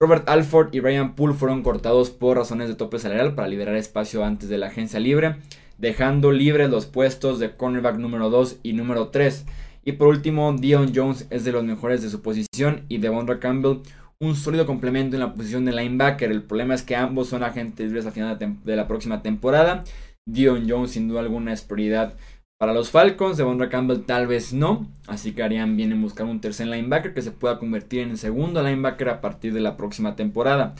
Robert 0.00 0.28
Alford 0.28 0.72
y 0.72 0.80
Ryan 0.80 1.16
Poole 1.16 1.34
fueron 1.34 1.62
cortados 1.62 2.10
por 2.10 2.36
razones 2.36 2.68
de 2.68 2.76
tope 2.76 3.00
salarial 3.00 3.34
para 3.34 3.48
liberar 3.48 3.74
espacio 3.74 4.24
antes 4.24 4.48
de 4.48 4.58
la 4.58 4.68
agencia 4.68 5.00
libre, 5.00 5.36
dejando 5.78 6.30
libres 6.30 6.70
los 6.70 6.86
puestos 6.86 7.40
de 7.40 7.56
cornerback 7.56 7.96
número 7.96 8.30
2 8.30 8.58
y 8.62 8.74
número 8.74 9.08
3. 9.08 9.46
Y 9.84 9.92
por 9.92 10.08
último, 10.08 10.52
Dion 10.52 10.92
Jones 10.94 11.26
es 11.30 11.44
de 11.44 11.52
los 11.52 11.64
mejores 11.64 12.02
de 12.02 12.10
su 12.10 12.22
posición 12.22 12.84
y 12.88 12.98
Devondra 12.98 13.40
Campbell 13.40 13.82
un 14.22 14.36
sólido 14.36 14.66
complemento 14.66 15.16
en 15.16 15.20
la 15.20 15.34
posición 15.34 15.64
de 15.64 15.72
linebacker. 15.72 16.30
El 16.30 16.44
problema 16.44 16.74
es 16.74 16.82
que 16.82 16.94
ambos 16.94 17.28
son 17.28 17.42
agentes 17.42 17.86
libres 17.86 18.06
a 18.06 18.12
final 18.12 18.38
de, 18.38 18.76
la 18.76 18.86
próxima 18.86 19.20
temporada. 19.20 19.82
Dion 20.24 20.70
Jones 20.70 20.92
sin 20.92 21.08
duda 21.08 21.20
alguna 21.20 21.52
es 21.52 21.62
prioridad 21.62 22.14
para 22.56 22.72
los 22.72 22.90
Falcons. 22.90 23.36
Devondra 23.36 23.68
Campbell 23.68 24.04
tal 24.04 24.28
vez 24.28 24.52
no. 24.52 24.88
Así 25.08 25.32
que 25.32 25.42
harían 25.42 25.76
bien 25.76 25.90
en 25.90 26.00
buscar 26.00 26.26
un 26.26 26.40
tercer 26.40 26.68
linebacker 26.68 27.14
que 27.14 27.22
se 27.22 27.32
pueda 27.32 27.58
convertir 27.58 28.02
en 28.02 28.16
segundo 28.16 28.62
linebacker 28.62 29.08
a 29.08 29.20
partir 29.20 29.52
de 29.52 29.60
la 29.60 29.76
próxima 29.76 30.14
temporada. 30.14 30.76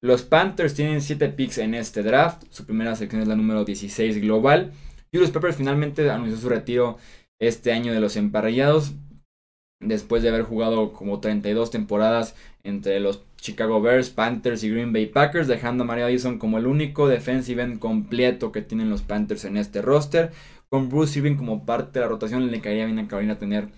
Los 0.00 0.22
Panthers 0.22 0.74
tienen 0.74 1.00
7 1.00 1.30
picks 1.30 1.58
en 1.58 1.74
este 1.74 2.04
draft. 2.04 2.44
Su 2.50 2.64
primera 2.64 2.94
sección 2.94 3.22
es 3.22 3.26
la 3.26 3.34
número 3.34 3.64
16 3.64 4.20
global. 4.20 4.70
Julius 5.12 5.32
Peppers 5.32 5.56
finalmente 5.56 6.08
anunció 6.08 6.36
su 6.36 6.48
retiro 6.48 6.98
este 7.38 7.72
año 7.72 7.92
de 7.92 8.00
los 8.00 8.16
emparrillados 8.16 8.94
después 9.80 10.22
de 10.22 10.30
haber 10.30 10.42
jugado 10.42 10.92
como 10.92 11.20
32 11.20 11.70
temporadas 11.70 12.34
entre 12.62 13.00
los 13.00 13.22
Chicago 13.36 13.80
Bears, 13.82 14.10
Panthers 14.10 14.64
y 14.64 14.70
Green 14.70 14.92
Bay 14.92 15.06
Packers, 15.06 15.48
dejando 15.48 15.84
a 15.84 15.86
Mario 15.86 16.06
Addison 16.06 16.38
como 16.38 16.58
el 16.58 16.66
único 16.66 17.08
defensive 17.08 17.62
end 17.62 17.78
completo 17.78 18.52
que 18.52 18.62
tienen 18.62 18.88
los 18.88 19.02
Panthers 19.02 19.44
en 19.44 19.56
este 19.56 19.82
roster. 19.82 20.32
Con 20.70 20.88
Bruce 20.88 21.18
Irving 21.18 21.36
como 21.36 21.66
parte 21.66 21.98
de 21.98 22.06
la 22.06 22.08
rotación, 22.08 22.50
le 22.50 22.60
caería 22.60 22.86
bien 22.86 22.98
a 22.98 23.06
Carolina 23.06 23.38
tener 23.38 23.68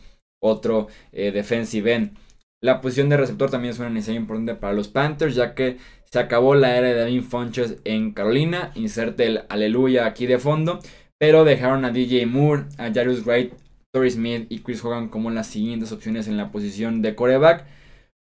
otro 0.40 0.86
eh, 1.12 1.32
defensive 1.32 1.92
end. 1.92 2.16
La 2.62 2.80
posición 2.80 3.08
de 3.08 3.16
receptor 3.16 3.50
también 3.50 3.72
es 3.72 3.80
una 3.80 3.90
necesidad 3.90 4.16
importante 4.16 4.54
para 4.54 4.72
los 4.72 4.88
Panthers, 4.88 5.34
ya 5.34 5.54
que 5.54 5.78
se 6.04 6.18
acabó 6.18 6.54
la 6.54 6.76
era 6.76 6.88
de 6.88 6.94
David 6.94 7.22
Funches 7.22 7.78
en 7.84 8.12
Carolina. 8.12 8.70
Inserte 8.76 9.26
el 9.26 9.42
aleluya 9.48 10.06
aquí 10.06 10.26
de 10.26 10.38
fondo. 10.38 10.78
Pero 11.18 11.44
dejaron 11.44 11.84
a 11.84 11.90
DJ 11.90 12.26
Moore, 12.26 12.64
a 12.78 12.92
Jarius 12.92 13.24
Wright, 13.24 13.52
Torrey 13.92 14.10
Smith 14.10 14.46
y 14.50 14.58
Chris 14.58 14.84
Hogan 14.84 15.08
como 15.08 15.30
las 15.30 15.46
siguientes 15.46 15.92
opciones 15.92 16.28
en 16.28 16.36
la 16.36 16.50
posición 16.50 17.00
de 17.00 17.14
coreback. 17.14 17.66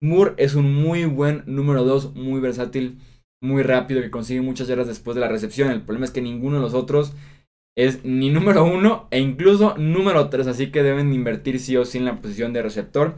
Moore 0.00 0.34
es 0.36 0.54
un 0.54 0.74
muy 0.74 1.04
buen 1.04 1.42
número 1.46 1.84
2, 1.84 2.14
muy 2.14 2.40
versátil, 2.40 2.98
muy 3.42 3.62
rápido, 3.62 4.00
que 4.00 4.10
consigue 4.10 4.40
muchas 4.40 4.68
yardas 4.68 4.86
después 4.86 5.14
de 5.14 5.20
la 5.20 5.28
recepción. 5.28 5.70
El 5.70 5.82
problema 5.82 6.04
es 6.04 6.12
que 6.12 6.22
ninguno 6.22 6.56
de 6.56 6.62
los 6.62 6.74
otros 6.74 7.14
es 7.76 8.04
ni 8.04 8.30
número 8.30 8.64
1 8.64 9.08
e 9.10 9.18
incluso 9.18 9.76
número 9.76 10.28
3, 10.28 10.46
así 10.46 10.70
que 10.70 10.84
deben 10.84 11.12
invertir 11.12 11.58
sí 11.58 11.76
o 11.76 11.84
sí 11.84 11.98
en 11.98 12.04
la 12.04 12.20
posición 12.20 12.52
de 12.52 12.62
receptor. 12.62 13.16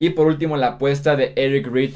Y 0.00 0.10
por 0.10 0.26
último, 0.26 0.56
la 0.56 0.68
apuesta 0.68 1.16
de 1.16 1.34
Eric 1.36 1.66
Reed 1.66 1.90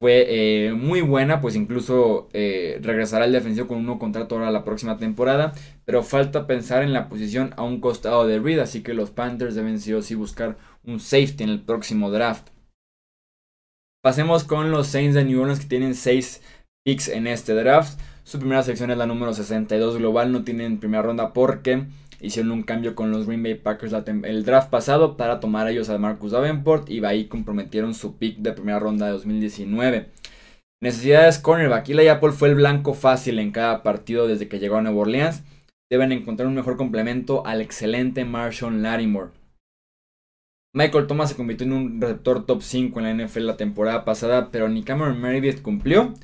fue 0.00 0.24
eh, 0.66 0.72
muy 0.72 1.02
buena, 1.02 1.42
pues 1.42 1.54
incluso 1.54 2.30
eh, 2.32 2.78
regresará 2.80 3.26
al 3.26 3.32
defensivo 3.32 3.68
con 3.68 3.86
un 3.86 3.98
contrato 3.98 4.34
ahora 4.34 4.50
la 4.50 4.64
próxima 4.64 4.96
temporada, 4.96 5.52
pero 5.84 6.02
falta 6.02 6.46
pensar 6.46 6.82
en 6.82 6.94
la 6.94 7.10
posición 7.10 7.52
a 7.58 7.64
un 7.64 7.80
costado 7.80 8.26
de 8.26 8.38
Reed, 8.38 8.60
así 8.60 8.82
que 8.82 8.94
los 8.94 9.10
Panthers 9.10 9.54
deben 9.54 9.78
sí 9.78 9.92
o 9.92 10.00
sí 10.00 10.14
buscar 10.14 10.56
un 10.84 11.00
safety 11.00 11.44
en 11.44 11.50
el 11.50 11.60
próximo 11.60 12.10
draft. 12.10 12.48
Pasemos 14.02 14.44
con 14.44 14.70
los 14.70 14.86
Saints 14.86 15.14
de 15.14 15.24
New 15.26 15.38
Orleans 15.38 15.60
que 15.60 15.68
tienen 15.68 15.94
6 15.94 16.40
picks 16.82 17.08
en 17.08 17.26
este 17.26 17.52
draft. 17.52 18.00
Su 18.24 18.38
primera 18.38 18.62
sección 18.62 18.90
es 18.90 18.96
la 18.96 19.04
número 19.04 19.34
62 19.34 19.98
global, 19.98 20.32
no 20.32 20.44
tienen 20.44 20.80
primera 20.80 21.02
ronda 21.02 21.34
porque 21.34 21.84
hicieron 22.20 22.52
un 22.52 22.62
cambio 22.62 22.94
con 22.94 23.10
los 23.10 23.26
Green 23.26 23.42
Bay 23.42 23.54
Packers 23.54 23.94
el 24.24 24.44
draft 24.44 24.70
pasado 24.70 25.16
para 25.16 25.40
tomar 25.40 25.66
a 25.66 25.70
ellos 25.70 25.88
a 25.88 25.98
Marcus 25.98 26.32
Davenport 26.32 26.90
y 26.90 27.04
ahí 27.04 27.26
comprometieron 27.26 27.94
su 27.94 28.16
pick 28.16 28.38
de 28.38 28.52
primera 28.52 28.78
ronda 28.78 29.06
de 29.06 29.12
2019. 29.12 30.08
Necesidades 30.82 31.38
cornerback. 31.38 31.88
Eli 31.90 32.08
Apple 32.08 32.32
fue 32.32 32.48
el 32.48 32.54
blanco 32.54 32.94
fácil 32.94 33.38
en 33.38 33.50
cada 33.50 33.82
partido 33.82 34.26
desde 34.26 34.48
que 34.48 34.58
llegó 34.58 34.76
a 34.76 34.82
Nueva 34.82 35.00
Orleans. 35.00 35.42
Deben 35.90 36.12
encontrar 36.12 36.46
un 36.46 36.54
mejor 36.54 36.76
complemento 36.76 37.46
al 37.46 37.60
excelente 37.60 38.24
Marshall 38.24 38.82
Lattimore. 38.82 39.30
Michael 40.72 41.08
Thomas 41.08 41.30
se 41.30 41.36
convirtió 41.36 41.66
en 41.66 41.72
un 41.72 42.00
receptor 42.00 42.46
top 42.46 42.62
5 42.62 43.00
en 43.00 43.18
la 43.18 43.26
NFL 43.26 43.40
la 43.40 43.56
temporada 43.56 44.04
pasada, 44.04 44.50
pero 44.50 44.68
ni 44.68 44.84
Cameron 44.84 45.20
Meredith 45.20 45.62
cumplió. 45.62 46.14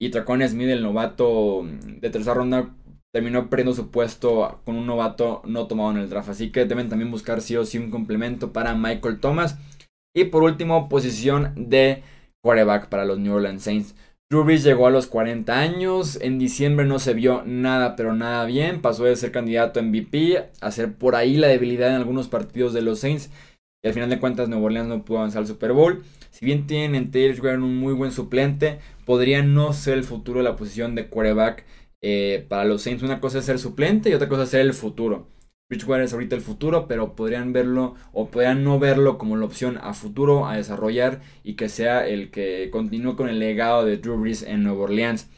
Y 0.00 0.08
Tracon 0.08 0.42
Smith, 0.48 0.70
el 0.70 0.82
novato 0.82 1.62
de 1.64 2.08
tercera 2.08 2.34
ronda, 2.34 2.70
terminó 3.12 3.50
perdiendo 3.50 3.74
su 3.74 3.90
puesto 3.90 4.60
con 4.64 4.76
un 4.76 4.86
novato 4.86 5.42
no 5.44 5.66
tomado 5.66 5.90
en 5.92 5.98
el 5.98 6.08
draft. 6.08 6.30
Así 6.30 6.50
que 6.50 6.64
deben 6.64 6.88
también 6.88 7.10
buscar 7.10 7.40
sí 7.40 7.56
o 7.56 7.64
sí 7.64 7.78
un 7.78 7.90
complemento 7.90 8.52
para 8.52 8.74
Michael 8.74 9.20
Thomas. 9.20 9.58
Y 10.14 10.24
por 10.24 10.42
último, 10.42 10.88
posición 10.88 11.52
de 11.56 12.02
quarterback 12.42 12.88
para 12.88 13.04
los 13.04 13.18
New 13.18 13.34
Orleans 13.34 13.62
Saints. 13.62 13.94
Drew 14.30 14.44
Brees 14.44 14.62
llegó 14.62 14.86
a 14.86 14.90
los 14.90 15.08
40 15.08 15.58
años, 15.58 16.16
en 16.20 16.38
diciembre 16.38 16.86
no 16.86 17.00
se 17.00 17.14
vio 17.14 17.42
nada 17.44 17.96
pero 17.96 18.14
nada 18.14 18.44
bien, 18.44 18.80
pasó 18.80 19.02
de 19.02 19.16
ser 19.16 19.32
candidato 19.32 19.80
a 19.80 19.82
MVP 19.82 20.50
a 20.60 20.70
ser 20.70 20.94
por 20.94 21.16
ahí 21.16 21.36
la 21.36 21.48
debilidad 21.48 21.88
en 21.88 21.96
algunos 21.96 22.28
partidos 22.28 22.72
de 22.72 22.80
los 22.80 23.00
Saints 23.00 23.28
y 23.82 23.88
al 23.88 23.94
final 23.94 24.08
de 24.08 24.20
cuentas 24.20 24.48
Nuevo 24.48 24.66
Orleans 24.66 24.88
no 24.88 25.04
pudo 25.04 25.18
avanzar 25.18 25.40
al 25.40 25.48
Super 25.48 25.72
Bowl. 25.72 26.04
Si 26.30 26.44
bien 26.44 26.68
tienen 26.68 26.94
en 26.94 27.10
Taylor 27.10 27.58
un 27.58 27.76
muy 27.78 27.92
buen 27.92 28.12
suplente, 28.12 28.78
podría 29.04 29.42
no 29.42 29.72
ser 29.72 29.94
el 29.94 30.04
futuro 30.04 30.38
de 30.38 30.44
la 30.44 30.54
posición 30.54 30.94
de 30.94 31.08
quarterback 31.08 31.64
eh, 32.02 32.46
para 32.48 32.64
los 32.64 32.82
Saints 32.82 33.02
una 33.02 33.20
cosa 33.20 33.38
es 33.38 33.44
ser 33.44 33.58
suplente 33.58 34.10
y 34.10 34.14
otra 34.14 34.28
cosa 34.28 34.44
es 34.44 34.50
ser 34.50 34.62
el 34.62 34.74
futuro. 34.74 35.28
Bridgewater 35.70 36.04
es 36.04 36.12
ahorita 36.12 36.34
el 36.34 36.42
futuro, 36.42 36.88
pero 36.88 37.14
podrían 37.14 37.52
verlo 37.52 37.94
o 38.12 38.28
podrían 38.28 38.64
no 38.64 38.80
verlo 38.80 39.18
como 39.18 39.36
la 39.36 39.44
opción 39.44 39.78
a 39.80 39.94
futuro, 39.94 40.48
a 40.48 40.56
desarrollar 40.56 41.20
y 41.44 41.54
que 41.54 41.68
sea 41.68 42.06
el 42.08 42.32
que 42.32 42.70
continúe 42.72 43.14
con 43.14 43.28
el 43.28 43.38
legado 43.38 43.84
de 43.84 43.96
Drew 43.96 44.20
Brees 44.20 44.42
en 44.42 44.64
Nueva 44.64 44.82
Orleans. 44.82 45.30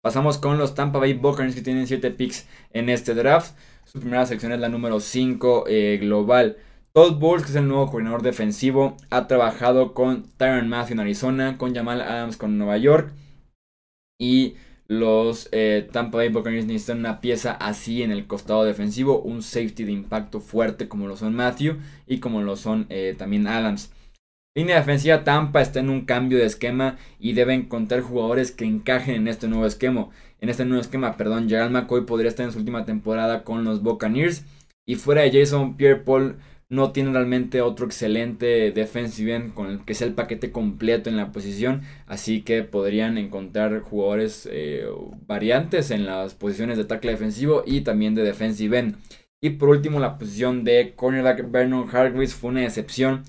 Pasamos 0.00 0.38
con 0.38 0.58
los 0.58 0.74
Tampa 0.74 1.00
Bay 1.00 1.14
Buccaneers 1.14 1.56
que 1.56 1.62
tienen 1.62 1.88
7 1.88 2.12
picks 2.12 2.46
en 2.72 2.88
este 2.88 3.14
draft. 3.14 3.56
Su 3.84 3.98
primera 3.98 4.24
sección 4.26 4.52
es 4.52 4.60
la 4.60 4.68
número 4.68 5.00
5 5.00 5.64
eh, 5.66 5.98
global. 6.00 6.58
Todd 6.92 7.18
Bowles, 7.18 7.44
que 7.44 7.50
es 7.50 7.56
el 7.56 7.68
nuevo 7.68 7.86
coordinador 7.86 8.22
defensivo, 8.22 8.96
ha 9.10 9.26
trabajado 9.26 9.94
con 9.94 10.28
Tyron 10.36 10.68
Matthew 10.68 10.94
en 10.94 11.00
Arizona, 11.00 11.58
con 11.58 11.74
Jamal 11.74 12.00
Adams 12.02 12.36
con 12.36 12.58
Nueva 12.58 12.76
York 12.76 13.12
y 14.18 14.54
los 14.88 15.48
eh, 15.52 15.88
Tampa 15.90 16.18
Bay 16.18 16.28
Buccaneers 16.28 16.66
necesitan 16.66 16.98
una 16.98 17.20
pieza 17.20 17.52
así 17.52 18.02
en 18.02 18.10
el 18.10 18.26
costado 18.26 18.64
defensivo, 18.64 19.20
un 19.20 19.42
safety 19.42 19.84
de 19.84 19.92
impacto 19.92 20.40
fuerte 20.40 20.88
como 20.88 21.08
lo 21.08 21.16
son 21.16 21.34
Matthew 21.34 21.78
y 22.06 22.18
como 22.18 22.42
lo 22.42 22.56
son 22.56 22.86
eh, 22.88 23.14
también 23.16 23.46
Adams. 23.46 23.92
Línea 24.54 24.76
defensiva 24.76 25.24
Tampa 25.24 25.62
está 25.62 25.80
en 25.80 25.88
un 25.88 26.04
cambio 26.04 26.36
de 26.36 26.44
esquema 26.44 26.98
y 27.18 27.32
debe 27.32 27.54
encontrar 27.54 28.02
jugadores 28.02 28.52
que 28.52 28.66
encajen 28.66 29.14
en 29.14 29.28
este 29.28 29.48
nuevo 29.48 29.64
esquema. 29.64 30.10
En 30.40 30.50
este 30.50 30.66
nuevo 30.66 30.82
esquema, 30.82 31.16
perdón, 31.16 31.48
Gerald 31.48 31.72
McCoy 31.72 32.04
podría 32.04 32.28
estar 32.28 32.44
en 32.44 32.52
su 32.52 32.58
última 32.58 32.84
temporada 32.84 33.44
con 33.44 33.64
los 33.64 33.82
Buccaneers 33.82 34.44
y 34.84 34.96
fuera 34.96 35.22
de 35.22 35.32
Jason 35.32 35.76
Pierre-Paul 35.76 36.36
no 36.72 36.90
tiene 36.90 37.12
realmente 37.12 37.60
otro 37.60 37.84
excelente 37.84 38.72
defensive 38.72 39.34
end 39.34 39.52
con 39.52 39.66
el 39.66 39.84
que 39.84 39.92
sea 39.92 40.06
el 40.06 40.14
paquete 40.14 40.52
completo 40.52 41.10
en 41.10 41.18
la 41.18 41.30
posición. 41.30 41.82
Así 42.06 42.40
que 42.40 42.62
podrían 42.62 43.18
encontrar 43.18 43.80
jugadores 43.80 44.48
eh, 44.50 44.86
variantes 45.26 45.90
en 45.90 46.06
las 46.06 46.34
posiciones 46.34 46.78
de 46.78 46.86
tackle 46.86 47.10
defensivo 47.10 47.62
y 47.66 47.82
también 47.82 48.14
de 48.14 48.22
defensive 48.22 48.78
end. 48.78 48.96
Y 49.42 49.50
por 49.50 49.68
último, 49.68 50.00
la 50.00 50.16
posición 50.16 50.64
de 50.64 50.94
cornerback 50.96 51.50
Vernon 51.50 51.90
Hargreaves 51.92 52.34
fue 52.34 52.50
una 52.50 52.64
excepción. 52.64 53.22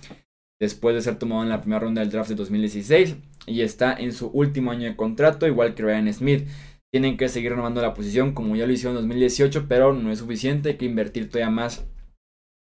después 0.58 0.96
de 0.96 1.02
ser 1.02 1.18
tomado 1.20 1.44
en 1.44 1.50
la 1.50 1.60
primera 1.60 1.82
ronda 1.82 2.00
del 2.00 2.12
draft 2.12 2.30
de 2.30 2.36
2016 2.36 3.18
y 3.48 3.62
está 3.62 3.94
en 3.94 4.14
su 4.14 4.28
último 4.28 4.72
año 4.72 4.88
de 4.88 4.96
contrato, 4.96 5.48
igual 5.48 5.76
que 5.76 5.84
Ryan 5.84 6.14
Smith. 6.14 6.48
Tienen 6.94 7.18
que 7.18 7.28
seguir 7.28 7.52
renovando 7.52 7.82
la 7.82 7.94
posición 7.94 8.34
como 8.34 8.56
ya 8.56 8.66
lo 8.66 8.72
hicieron 8.72 8.96
en 8.96 9.02
2018, 9.02 9.66
pero 9.68 9.92
no 9.92 10.12
es 10.14 10.20
suficiente, 10.20 10.70
hay 10.70 10.76
que 10.78 10.86
invertir 10.86 11.28
todavía 11.30 11.50
más 11.50 11.86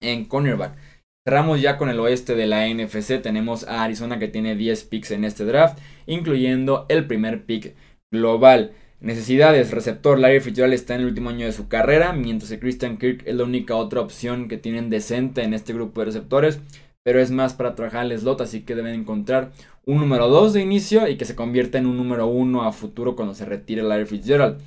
en 0.03 0.25
cornerback. 0.25 0.75
Cerramos 1.25 1.61
ya 1.61 1.77
con 1.77 1.89
el 1.89 1.99
oeste 1.99 2.35
de 2.35 2.47
la 2.47 2.67
NFC, 2.67 3.21
tenemos 3.21 3.65
a 3.67 3.83
Arizona 3.83 4.19
que 4.19 4.27
tiene 4.27 4.55
10 4.55 4.83
picks 4.83 5.11
en 5.11 5.23
este 5.23 5.45
draft, 5.45 5.79
incluyendo 6.05 6.85
el 6.89 7.07
primer 7.07 7.45
pick 7.45 7.75
global. 8.11 8.73
Necesidades, 8.99 9.71
receptor, 9.71 10.19
Larry 10.19 10.41
Fitzgerald 10.41 10.73
está 10.73 10.95
en 10.95 11.01
el 11.01 11.07
último 11.07 11.29
año 11.29 11.45
de 11.45 11.51
su 11.51 11.67
carrera, 11.67 12.13
mientras 12.13 12.51
que 12.51 12.59
Christian 12.59 12.97
Kirk 12.97 13.23
es 13.25 13.35
la 13.35 13.43
única 13.43 13.75
otra 13.75 14.01
opción 14.01 14.47
que 14.47 14.57
tienen 14.57 14.89
decente 14.89 15.43
en 15.43 15.53
este 15.53 15.73
grupo 15.73 16.01
de 16.01 16.05
receptores, 16.05 16.59
pero 17.03 17.19
es 17.19 17.31
más 17.31 17.53
para 17.53 17.75
trabajar 17.75 18.05
el 18.05 18.17
slot, 18.17 18.41
así 18.41 18.61
que 18.61 18.75
deben 18.75 18.93
encontrar 18.93 19.51
un 19.85 19.97
número 19.97 20.29
2 20.29 20.53
de 20.53 20.61
inicio 20.61 21.07
y 21.07 21.17
que 21.17 21.25
se 21.25 21.35
convierta 21.35 21.77
en 21.77 21.85
un 21.85 21.97
número 21.97 22.27
1 22.27 22.63
a 22.63 22.71
futuro 22.71 23.15
cuando 23.15 23.33
se 23.35 23.45
retire 23.45 23.83
Larry 23.83 24.05
Fitzgerald. 24.05 24.61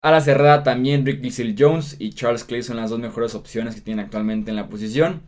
A 0.00 0.12
la 0.12 0.20
cerrada 0.20 0.62
también 0.62 1.04
Rick 1.04 1.28
Seal 1.30 1.56
Jones 1.58 1.96
y 1.98 2.10
Charles 2.10 2.44
Clay 2.44 2.62
son 2.62 2.76
las 2.76 2.90
dos 2.90 3.00
mejores 3.00 3.34
opciones 3.34 3.74
que 3.74 3.80
tienen 3.80 4.04
actualmente 4.04 4.50
en 4.50 4.56
la 4.56 4.68
posición. 4.68 5.22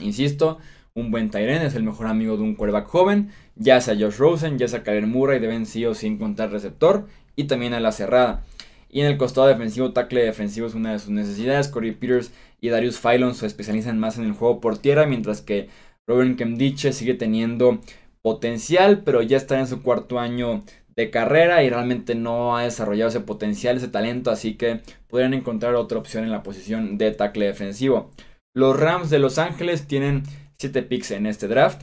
Insisto, 0.00 0.58
un 0.94 1.12
buen 1.12 1.30
Tyren 1.30 1.62
es 1.62 1.76
el 1.76 1.84
mejor 1.84 2.08
amigo 2.08 2.36
de 2.36 2.42
un 2.42 2.56
quarterback 2.56 2.88
joven, 2.88 3.30
ya 3.54 3.80
sea 3.80 3.94
Josh 3.94 4.16
Rosen, 4.16 4.58
ya 4.58 4.66
sea 4.66 4.82
Kyler 4.82 5.06
Murray, 5.06 5.38
deben 5.38 5.66
sí 5.66 5.86
o 5.86 5.94
sí 5.94 6.08
encontrar 6.08 6.50
receptor 6.50 7.06
y 7.36 7.44
también 7.44 7.74
a 7.74 7.80
la 7.80 7.92
cerrada. 7.92 8.44
Y 8.88 9.02
en 9.02 9.06
el 9.06 9.18
costado 9.18 9.46
defensivo, 9.46 9.92
tackle 9.92 10.24
defensivo 10.24 10.66
es 10.66 10.74
una 10.74 10.92
de 10.92 10.98
sus 10.98 11.10
necesidades. 11.10 11.68
Corey 11.68 11.92
Peters 11.92 12.32
y 12.60 12.70
Darius 12.70 12.98
Phylon 12.98 13.34
se 13.34 13.46
especializan 13.46 14.00
más 14.00 14.18
en 14.18 14.24
el 14.24 14.32
juego 14.32 14.60
por 14.60 14.78
tierra, 14.78 15.06
mientras 15.06 15.42
que 15.42 15.68
Robert 16.08 16.36
Kemdiche 16.36 16.92
sigue 16.92 17.14
teniendo 17.14 17.80
potencial, 18.22 19.02
pero 19.04 19.22
ya 19.22 19.36
está 19.36 19.60
en 19.60 19.66
su 19.66 19.82
cuarto 19.82 20.18
año 20.18 20.64
de 20.96 21.10
carrera 21.10 21.62
y 21.62 21.70
realmente 21.70 22.14
no 22.14 22.56
ha 22.56 22.62
desarrollado 22.64 23.10
ese 23.10 23.20
potencial, 23.20 23.76
ese 23.76 23.88
talento, 23.88 24.30
así 24.30 24.54
que 24.54 24.80
podrían 25.08 25.34
encontrar 25.34 25.74
otra 25.74 25.98
opción 25.98 26.24
en 26.24 26.30
la 26.30 26.42
posición 26.42 26.96
de 26.98 27.12
tackle 27.12 27.46
defensivo. 27.46 28.10
Los 28.54 28.78
Rams 28.80 29.10
de 29.10 29.18
Los 29.18 29.38
Ángeles 29.38 29.86
tienen 29.86 30.22
7 30.58 30.82
picks 30.82 31.10
en 31.10 31.26
este 31.26 31.48
draft, 31.48 31.82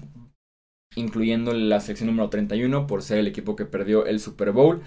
incluyendo 0.95 1.53
la 1.53 1.79
sección 1.79 2.07
número 2.07 2.29
31 2.29 2.87
por 2.87 3.03
ser 3.03 3.19
el 3.19 3.27
equipo 3.27 3.55
que 3.55 3.65
perdió 3.65 4.05
el 4.07 4.19
Super 4.19 4.51
Bowl. 4.51 4.81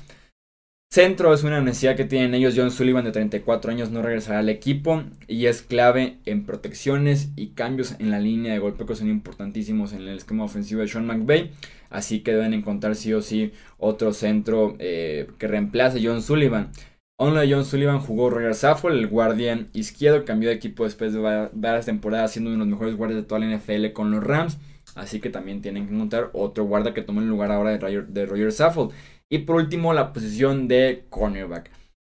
Centro 0.93 1.35
es 1.35 1.43
una 1.43 1.61
necesidad 1.61 1.97
que 1.97 2.05
tienen 2.05 2.35
ellos. 2.35 2.55
John 2.57 2.71
Sullivan 2.71 3.05
de 3.05 3.13
34 3.13 3.71
años 3.71 3.91
no 3.91 4.03
regresará 4.03 4.39
al 4.39 4.49
equipo 4.49 5.03
y 5.27 5.47
es 5.47 5.63
clave 5.63 6.19
en 6.25 6.45
protecciones 6.45 7.31
y 7.37 7.49
cambios 7.49 7.97
en 7.99 8.11
la 8.11 8.21
línea 8.21 8.53
de 8.53 8.61
golpe 8.61 8.87
que 8.87 8.95
son 8.95 9.09
importantísimos 9.09 9.93
en 9.93 10.03
el 10.03 10.17
esquema 10.17 10.45
ofensivo 10.45 10.81
de 10.81 10.89
Sean 10.89 11.07
McVay. 11.07 11.51
Así 11.91 12.21
que 12.21 12.33
deben 12.33 12.55
encontrar 12.55 12.95
sí 12.97 13.13
o 13.13 13.23
sí 13.23 13.53
otro 13.79 14.13
centro 14.13 14.77
eh, 14.79 15.29
que 15.39 15.49
reemplace 15.49 15.99
a 15.99 16.01
John 16.03 16.23
Sullivan. 16.23 16.71
de 17.19 17.53
John 17.53 17.65
Sullivan 17.65 18.01
jugó 18.01 18.31
Roger 18.31 18.55
Saffold, 18.55 18.97
el 18.97 19.07
guardián 19.07 19.69
izquierdo, 19.73 20.25
cambió 20.25 20.49
de 20.49 20.57
equipo 20.57 20.85
después 20.85 21.13
de 21.13 21.49
varias 21.53 21.87
temporadas 21.87 22.33
siendo 22.33 22.51
uno 22.51 22.59
de 22.59 22.71
los 22.71 22.79
mejores 22.79 22.97
guardias 22.97 23.23
de 23.23 23.27
toda 23.27 23.41
la 23.41 23.57
NFL 23.57 23.93
con 23.93 24.11
los 24.11 24.23
Rams. 24.23 24.59
Así 24.95 25.21
que 25.21 25.31
también 25.31 25.63
tienen 25.63 25.87
que 25.87 25.95
encontrar 25.95 26.31
otro 26.33 26.65
guarda 26.65 26.95
que 26.95 27.03
tome 27.03 27.21
el 27.21 27.29
lugar 27.29 27.53
ahora 27.53 27.71
de 27.71 27.79
Roger, 27.79 28.07
de 28.09 28.27
Roger 28.27 28.53
Saffold. 28.53 28.93
Y 29.29 29.39
por 29.39 29.57
último, 29.57 29.93
la 29.93 30.13
posición 30.13 30.69
de 30.69 31.05
cornerback. 31.11 31.71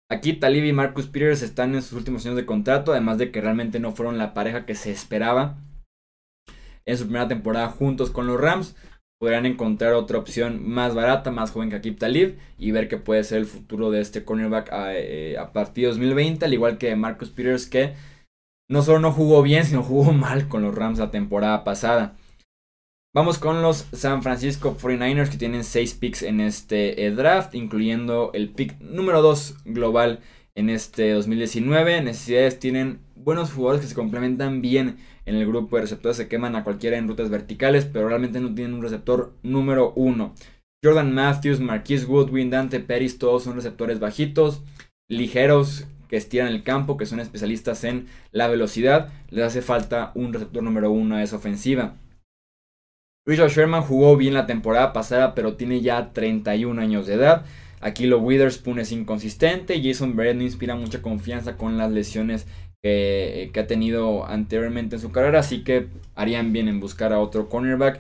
Aquí 0.09 0.33
Talib 0.33 0.63
y 0.63 0.73
Marcus 0.73 1.07
Peters 1.07 1.41
están 1.41 1.75
en 1.75 1.81
sus 1.81 1.93
últimos 1.93 2.25
años 2.25 2.37
de 2.37 2.45
contrato, 2.45 2.91
además 2.91 3.17
de 3.17 3.31
que 3.31 3.41
realmente 3.41 3.79
no 3.79 3.91
fueron 3.91 4.17
la 4.17 4.33
pareja 4.33 4.65
que 4.65 4.75
se 4.75 4.91
esperaba 4.91 5.57
en 6.85 6.97
su 6.97 7.03
primera 7.03 7.27
temporada 7.27 7.67
juntos 7.67 8.09
con 8.09 8.25
los 8.27 8.39
Rams. 8.39 8.75
Podrán 9.19 9.45
encontrar 9.45 9.93
otra 9.93 10.19
opción 10.19 10.67
más 10.69 10.93
barata, 10.93 11.31
más 11.31 11.51
joven 11.51 11.69
que 11.69 11.77
Akib 11.77 11.97
Talib 11.97 12.37
y 12.57 12.71
ver 12.71 12.87
qué 12.87 12.97
puede 12.97 13.23
ser 13.23 13.39
el 13.39 13.45
futuro 13.45 13.89
de 13.89 14.01
este 14.01 14.23
cornerback 14.23 14.71
a, 14.71 14.95
eh, 14.95 15.37
a 15.37 15.53
partir 15.53 15.85
de 15.85 15.89
2020, 15.89 16.45
al 16.45 16.53
igual 16.53 16.77
que 16.77 16.95
Marcus 16.95 17.31
Peters 17.31 17.65
que 17.65 17.93
no 18.69 18.81
solo 18.81 18.99
no 18.99 19.11
jugó 19.11 19.41
bien, 19.41 19.65
sino 19.65 19.81
jugó 19.81 20.11
mal 20.13 20.47
con 20.47 20.61
los 20.61 20.75
Rams 20.75 20.99
la 20.99 21.11
temporada 21.11 21.63
pasada. 21.63 22.15
Vamos 23.15 23.39
con 23.39 23.63
los 23.63 23.87
San 23.93 24.21
Francisco 24.21 24.77
49ers 24.77 25.29
que 25.29 25.37
tienen 25.37 25.63
6 25.63 25.95
picks 25.95 26.21
en 26.21 26.39
este 26.39 27.05
eh, 27.05 27.11
draft, 27.11 27.55
incluyendo 27.55 28.31
el 28.33 28.49
pick 28.49 28.79
número 28.79 29.23
2 29.23 29.63
global 29.65 30.19
en 30.53 30.69
este 30.69 31.13
2019. 31.13 32.01
Necesidades 32.01 32.59
tienen 32.59 32.99
buenos 33.23 33.51
jugadores 33.51 33.81
que 33.81 33.89
se 33.89 33.95
complementan 33.95 34.61
bien 34.61 34.97
en 35.25 35.35
el 35.35 35.45
grupo 35.47 35.75
de 35.75 35.83
receptores, 35.83 36.17
se 36.17 36.27
queman 36.27 36.55
a 36.55 36.63
cualquiera 36.63 36.97
en 36.97 37.07
rutas 37.07 37.29
verticales, 37.29 37.85
pero 37.85 38.07
realmente 38.07 38.39
no 38.39 38.53
tienen 38.53 38.75
un 38.75 38.81
receptor 38.81 39.33
número 39.43 39.93
1. 39.95 40.33
Jordan 40.83 41.13
Matthews, 41.13 41.59
Marquise 41.59 42.05
Woodwin, 42.05 42.49
Dante 42.49 42.79
Peris, 42.79 43.17
todos 43.17 43.43
son 43.43 43.55
receptores 43.55 43.99
bajitos, 43.99 44.61
ligeros, 45.09 45.87
que 46.07 46.17
estiran 46.17 46.47
el 46.47 46.63
campo, 46.63 46.97
que 46.97 47.05
son 47.05 47.19
especialistas 47.19 47.83
en 47.83 48.07
la 48.31 48.47
velocidad. 48.47 49.09
Les 49.29 49.43
hace 49.43 49.61
falta 49.61 50.11
un 50.15 50.33
receptor 50.33 50.63
número 50.63 50.91
1 50.91 51.15
a 51.15 51.23
esa 51.23 51.35
ofensiva. 51.35 51.95
Richard 53.25 53.49
Sherman 53.49 53.81
jugó 53.81 54.15
bien 54.15 54.33
la 54.33 54.45
temporada 54.45 54.93
pasada, 54.93 55.35
pero 55.35 55.55
tiene 55.55 55.81
ya 55.81 56.13
31 56.13 56.81
años 56.81 57.07
de 57.07 57.15
edad. 57.15 57.45
Aquí 57.81 58.07
lo 58.07 58.19
Witherspoon 58.19 58.79
es 58.79 58.91
inconsistente. 58.91 59.81
Jason 59.83 60.15
Barrett 60.15 60.37
no 60.37 60.43
inspira 60.43 60.75
mucha 60.75 61.01
confianza 61.01 61.57
con 61.57 61.77
las 61.77 61.91
lesiones 61.91 62.47
que, 63.51 63.59
ha 63.59 63.67
tenido 63.67 64.25
anteriormente 64.25 64.95
en 64.95 65.01
su 65.01 65.11
carrera. 65.11 65.39
Así 65.39 65.63
que 65.63 65.87
harían 66.15 66.53
bien 66.53 66.67
en 66.67 66.79
buscar 66.79 67.13
a 67.13 67.19
otro 67.19 67.49
cornerback. 67.49 67.99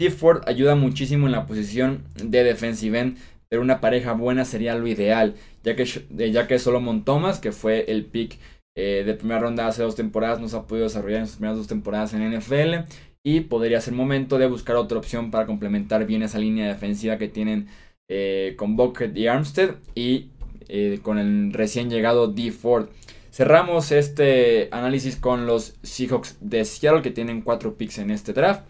Steve 0.00 0.14
Ford 0.14 0.42
ayuda 0.46 0.74
muchísimo 0.74 1.26
en 1.26 1.32
la 1.32 1.46
posición 1.46 2.02
de 2.22 2.44
defensive 2.44 2.98
end. 2.98 3.18
Pero 3.48 3.62
una 3.62 3.80
pareja 3.80 4.12
buena 4.12 4.44
sería 4.44 4.74
lo 4.74 4.86
ideal. 4.86 5.34
Ya 5.62 5.76
que, 5.76 5.86
ya 6.10 6.46
que 6.46 6.58
Solomon 6.58 7.04
Thomas, 7.04 7.38
que 7.38 7.52
fue 7.52 7.84
el 7.88 8.04
pick 8.04 8.38
eh, 8.76 9.04
de 9.06 9.14
primera 9.14 9.40
ronda 9.40 9.66
hace 9.68 9.82
dos 9.82 9.94
temporadas, 9.94 10.40
no 10.40 10.48
se 10.48 10.56
ha 10.56 10.62
podido 10.62 10.86
desarrollar 10.86 11.20
en 11.20 11.26
sus 11.26 11.36
primeras 11.36 11.58
dos 11.58 11.68
temporadas 11.68 12.12
en 12.14 12.36
NFL 12.36 12.90
y 13.24 13.40
podría 13.40 13.80
ser 13.80 13.94
momento 13.94 14.38
de 14.38 14.46
buscar 14.46 14.76
otra 14.76 14.98
opción 14.98 15.30
para 15.30 15.46
complementar 15.46 16.06
bien 16.06 16.22
esa 16.22 16.38
línea 16.38 16.68
defensiva 16.68 17.16
que 17.16 17.28
tienen 17.28 17.68
eh, 18.08 18.54
con 18.58 18.76
Bucket 18.76 19.16
y 19.16 19.26
Armstead 19.28 19.76
y 19.94 20.28
eh, 20.68 21.00
con 21.02 21.18
el 21.18 21.52
recién 21.52 21.88
llegado 21.88 22.28
D. 22.28 22.52
Ford. 22.52 22.88
Cerramos 23.34 23.90
este 23.90 24.68
análisis 24.70 25.16
con 25.16 25.44
los 25.44 25.74
Seahawks 25.82 26.38
de 26.40 26.64
Seattle 26.64 27.02
que 27.02 27.10
tienen 27.10 27.42
4 27.42 27.76
picks 27.76 27.98
en 27.98 28.12
este 28.12 28.32
draft. 28.32 28.62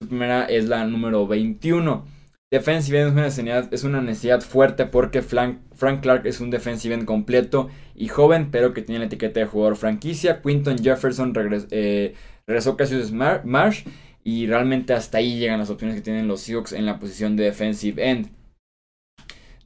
La 0.00 0.06
primera 0.06 0.44
es 0.44 0.68
la 0.68 0.84
número 0.84 1.26
21. 1.26 2.06
Defensive 2.48 3.00
end 3.00 3.08
es 3.08 3.12
una 3.12 3.22
necesidad, 3.24 3.74
es 3.74 3.82
una 3.82 4.00
necesidad 4.00 4.40
fuerte 4.42 4.86
porque 4.86 5.20
Frank, 5.20 5.58
Clark 6.00 6.26
es 6.26 6.40
un 6.40 6.50
defensive 6.50 6.94
end 6.94 7.06
completo 7.06 7.70
y 7.96 8.06
joven, 8.06 8.52
pero 8.52 8.72
que 8.72 8.82
tiene 8.82 9.00
la 9.00 9.06
etiqueta 9.06 9.40
de 9.40 9.46
jugador 9.46 9.74
franquicia. 9.74 10.42
Quinton 10.42 10.78
Jefferson 10.78 11.34
regresó. 11.34 11.66
Eh, 11.72 12.14
Regresó 12.46 12.76
Marsh 13.44 13.82
y 14.22 14.46
realmente 14.46 14.94
hasta 14.94 15.18
ahí 15.18 15.40
llegan 15.40 15.58
las 15.58 15.70
opciones 15.70 15.96
que 15.96 16.02
tienen 16.02 16.28
los 16.28 16.40
Seahawks 16.42 16.72
en 16.72 16.86
la 16.86 17.00
posición 17.00 17.34
de 17.34 17.44
defensive 17.44 18.08
end. 18.08 18.30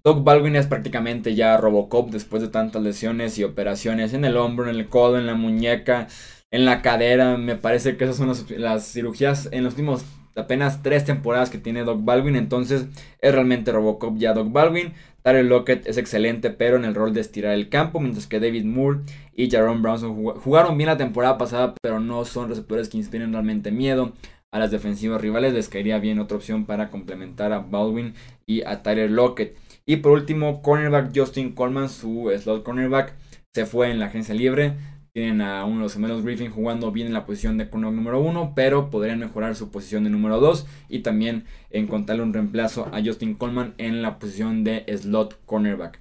Doug 0.04 0.24
Baldwin 0.24 0.56
es 0.56 0.66
prácticamente 0.66 1.36
ya 1.36 1.56
Robocop 1.56 2.10
después 2.10 2.42
de 2.42 2.48
tantas 2.48 2.82
lesiones 2.82 3.38
y 3.38 3.44
operaciones 3.44 4.14
en 4.14 4.24
el 4.24 4.36
hombro, 4.36 4.68
en 4.68 4.74
el 4.74 4.88
codo, 4.88 5.16
en 5.16 5.26
la 5.26 5.34
muñeca, 5.34 6.08
en 6.50 6.64
la 6.64 6.82
cadera. 6.82 7.36
Me 7.36 7.54
parece 7.54 7.96
que 7.96 8.04
esas 8.04 8.16
son 8.16 8.32
las, 8.58 8.92
cirugías 8.92 9.48
en 9.52 9.62
los 9.62 9.74
últimos 9.74 10.04
apenas 10.34 10.82
tres 10.82 11.04
temporadas 11.04 11.50
que 11.50 11.58
tiene 11.58 11.84
Doug 11.84 12.02
Baldwin. 12.02 12.34
Entonces 12.34 12.86
es 13.20 13.32
realmente 13.32 13.70
Robocop 13.70 14.16
ya 14.16 14.32
Doug 14.32 14.50
Baldwin. 14.50 14.92
Tyler 15.22 15.44
Lockett 15.44 15.86
es 15.86 15.98
excelente, 15.98 16.50
pero 16.50 16.76
en 16.76 16.84
el 16.84 16.96
rol 16.96 17.14
de 17.14 17.20
estirar 17.20 17.52
el 17.52 17.68
campo, 17.68 18.00
mientras 18.00 18.26
que 18.26 18.40
David 18.40 18.64
Moore 18.64 19.02
y 19.36 19.48
Jaron 19.48 19.82
Brownson 19.82 20.16
jugaron 20.40 20.76
bien 20.76 20.88
la 20.88 20.96
temporada 20.96 21.38
pasada, 21.38 21.74
pero 21.80 22.00
no 22.00 22.24
son 22.24 22.48
receptores 22.48 22.88
que 22.88 22.98
inspiren 22.98 23.32
realmente 23.32 23.70
miedo. 23.70 24.12
A 24.50 24.58
las 24.58 24.72
defensivas 24.72 25.20
rivales 25.20 25.54
les 25.54 25.68
caería 25.68 25.98
bien 25.98 26.18
otra 26.18 26.36
opción 26.36 26.66
para 26.66 26.90
complementar 26.90 27.52
a 27.52 27.60
Baldwin 27.60 28.14
y 28.46 28.62
a 28.62 28.82
Tyler 28.82 29.10
Lockett. 29.10 29.56
Y 29.84 29.96
por 29.96 30.12
último, 30.12 30.62
cornerback 30.62 31.12
Justin 31.14 31.52
Coleman, 31.52 31.88
su 31.88 32.30
slot 32.36 32.62
cornerback, 32.62 33.14
se 33.54 33.66
fue 33.66 33.90
en 33.90 33.98
la 33.98 34.06
agencia 34.06 34.34
libre. 34.34 34.74
Tienen 35.12 35.42
a 35.42 35.64
uno 35.66 35.76
de 35.76 35.82
los 35.82 35.94
gemelos 35.94 36.24
Griffin 36.24 36.50
jugando 36.50 36.90
bien 36.90 37.08
en 37.08 37.12
la 37.12 37.26
posición 37.26 37.58
de 37.58 37.68
cornerback 37.68 37.96
número 37.96 38.20
uno, 38.20 38.52
pero 38.56 38.88
podrían 38.88 39.18
mejorar 39.18 39.54
su 39.54 39.70
posición 39.70 40.04
de 40.04 40.10
número 40.10 40.40
2 40.40 40.66
y 40.88 41.00
también 41.00 41.44
encontrarle 41.70 42.22
un 42.22 42.32
reemplazo 42.32 42.88
a 42.92 43.02
Justin 43.04 43.34
Coleman 43.34 43.74
en 43.76 44.00
la 44.00 44.18
posición 44.18 44.64
de 44.64 44.84
slot 44.96 45.38
cornerback. 45.44 46.00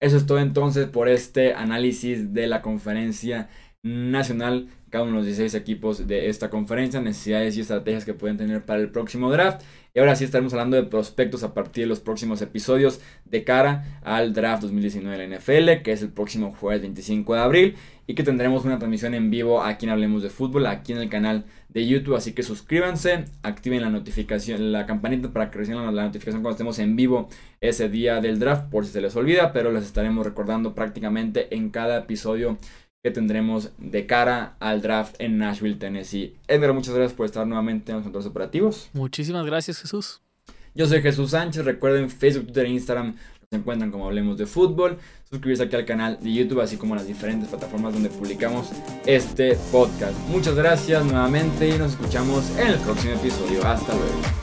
Eso 0.00 0.16
es 0.16 0.26
todo 0.26 0.38
entonces 0.38 0.88
por 0.88 1.08
este 1.08 1.54
análisis 1.54 2.32
de 2.32 2.46
la 2.46 2.62
conferencia 2.62 3.50
nacional 3.82 4.68
cada 4.90 5.04
uno 5.04 5.12
de 5.12 5.18
los 5.18 5.26
16 5.26 5.54
equipos 5.54 6.06
de 6.06 6.28
esta 6.28 6.50
conferencia, 6.50 7.00
necesidades 7.00 7.56
y 7.56 7.60
estrategias 7.60 8.04
que 8.04 8.14
pueden 8.14 8.36
tener 8.36 8.64
para 8.64 8.80
el 8.80 8.90
próximo 8.90 9.30
draft. 9.30 9.62
Y 9.94 9.98
ahora 9.98 10.14
sí 10.14 10.24
estaremos 10.24 10.52
hablando 10.52 10.76
de 10.76 10.84
prospectos 10.84 11.42
a 11.42 11.52
partir 11.54 11.84
de 11.84 11.88
los 11.88 12.00
próximos 12.00 12.42
episodios 12.42 13.00
de 13.24 13.42
cara 13.42 14.00
al 14.02 14.32
draft 14.32 14.62
2019 14.62 15.16
de 15.16 15.28
la 15.28 15.36
NFL, 15.36 15.82
que 15.82 15.92
es 15.92 16.02
el 16.02 16.10
próximo 16.10 16.52
jueves 16.52 16.82
25 16.82 17.34
de 17.34 17.40
abril, 17.40 17.76
y 18.06 18.14
que 18.14 18.22
tendremos 18.22 18.64
una 18.64 18.78
transmisión 18.78 19.14
en 19.14 19.30
vivo 19.30 19.62
aquí 19.62 19.86
en 19.86 19.92
Hablemos 19.92 20.22
de 20.22 20.30
Fútbol, 20.30 20.66
aquí 20.66 20.92
en 20.92 20.98
el 20.98 21.08
canal 21.08 21.44
de 21.68 21.86
YouTube. 21.86 22.16
Así 22.16 22.32
que 22.32 22.42
suscríbanse, 22.42 23.24
activen 23.42 23.82
la 23.82 23.90
notificación, 23.90 24.72
la 24.72 24.86
campanita 24.86 25.32
para 25.32 25.50
que 25.50 25.58
reciban 25.58 25.94
la 25.94 26.04
notificación 26.04 26.42
cuando 26.42 26.54
estemos 26.54 26.78
en 26.78 26.96
vivo 26.96 27.28
ese 27.60 27.88
día 27.88 28.20
del 28.20 28.38
draft, 28.38 28.70
por 28.70 28.86
si 28.86 28.92
se 28.92 29.00
les 29.00 29.14
olvida, 29.16 29.52
pero 29.52 29.72
les 29.72 29.84
estaremos 29.84 30.24
recordando 30.24 30.74
prácticamente 30.74 31.54
en 31.54 31.70
cada 31.70 31.98
episodio 31.98 32.58
que 33.02 33.10
tendremos 33.10 33.70
de 33.78 34.06
cara 34.06 34.56
al 34.60 34.82
draft 34.82 35.16
en 35.18 35.38
Nashville, 35.38 35.76
Tennessee. 35.76 36.34
Edgar, 36.48 36.72
muchas 36.72 36.94
gracias 36.94 37.16
por 37.16 37.26
estar 37.26 37.46
nuevamente 37.46 37.92
en 37.92 37.96
los 37.96 38.04
controles 38.04 38.28
operativos. 38.28 38.90
Muchísimas 38.92 39.46
gracias, 39.46 39.80
Jesús. 39.80 40.20
Yo 40.74 40.86
soy 40.86 41.02
Jesús 41.02 41.30
Sánchez. 41.30 41.64
Recuerden 41.64 42.10
Facebook, 42.10 42.46
Twitter 42.46 42.66
e 42.66 42.70
Instagram 42.70 43.16
nos 43.52 43.60
encuentran 43.60 43.90
como 43.90 44.06
Hablemos 44.06 44.38
de 44.38 44.46
Fútbol. 44.46 44.98
Suscribirse 45.28 45.64
aquí 45.64 45.74
al 45.74 45.84
canal 45.84 46.18
de 46.20 46.32
YouTube, 46.32 46.60
así 46.60 46.76
como 46.76 46.94
a 46.94 46.98
las 46.98 47.06
diferentes 47.08 47.48
plataformas 47.48 47.92
donde 47.92 48.08
publicamos 48.08 48.70
este 49.06 49.56
podcast. 49.72 50.16
Muchas 50.28 50.54
gracias 50.54 51.04
nuevamente 51.04 51.68
y 51.68 51.76
nos 51.76 51.92
escuchamos 51.92 52.48
en 52.58 52.68
el 52.68 52.78
próximo 52.78 53.14
episodio. 53.14 53.66
Hasta 53.66 53.92
luego. 53.92 54.39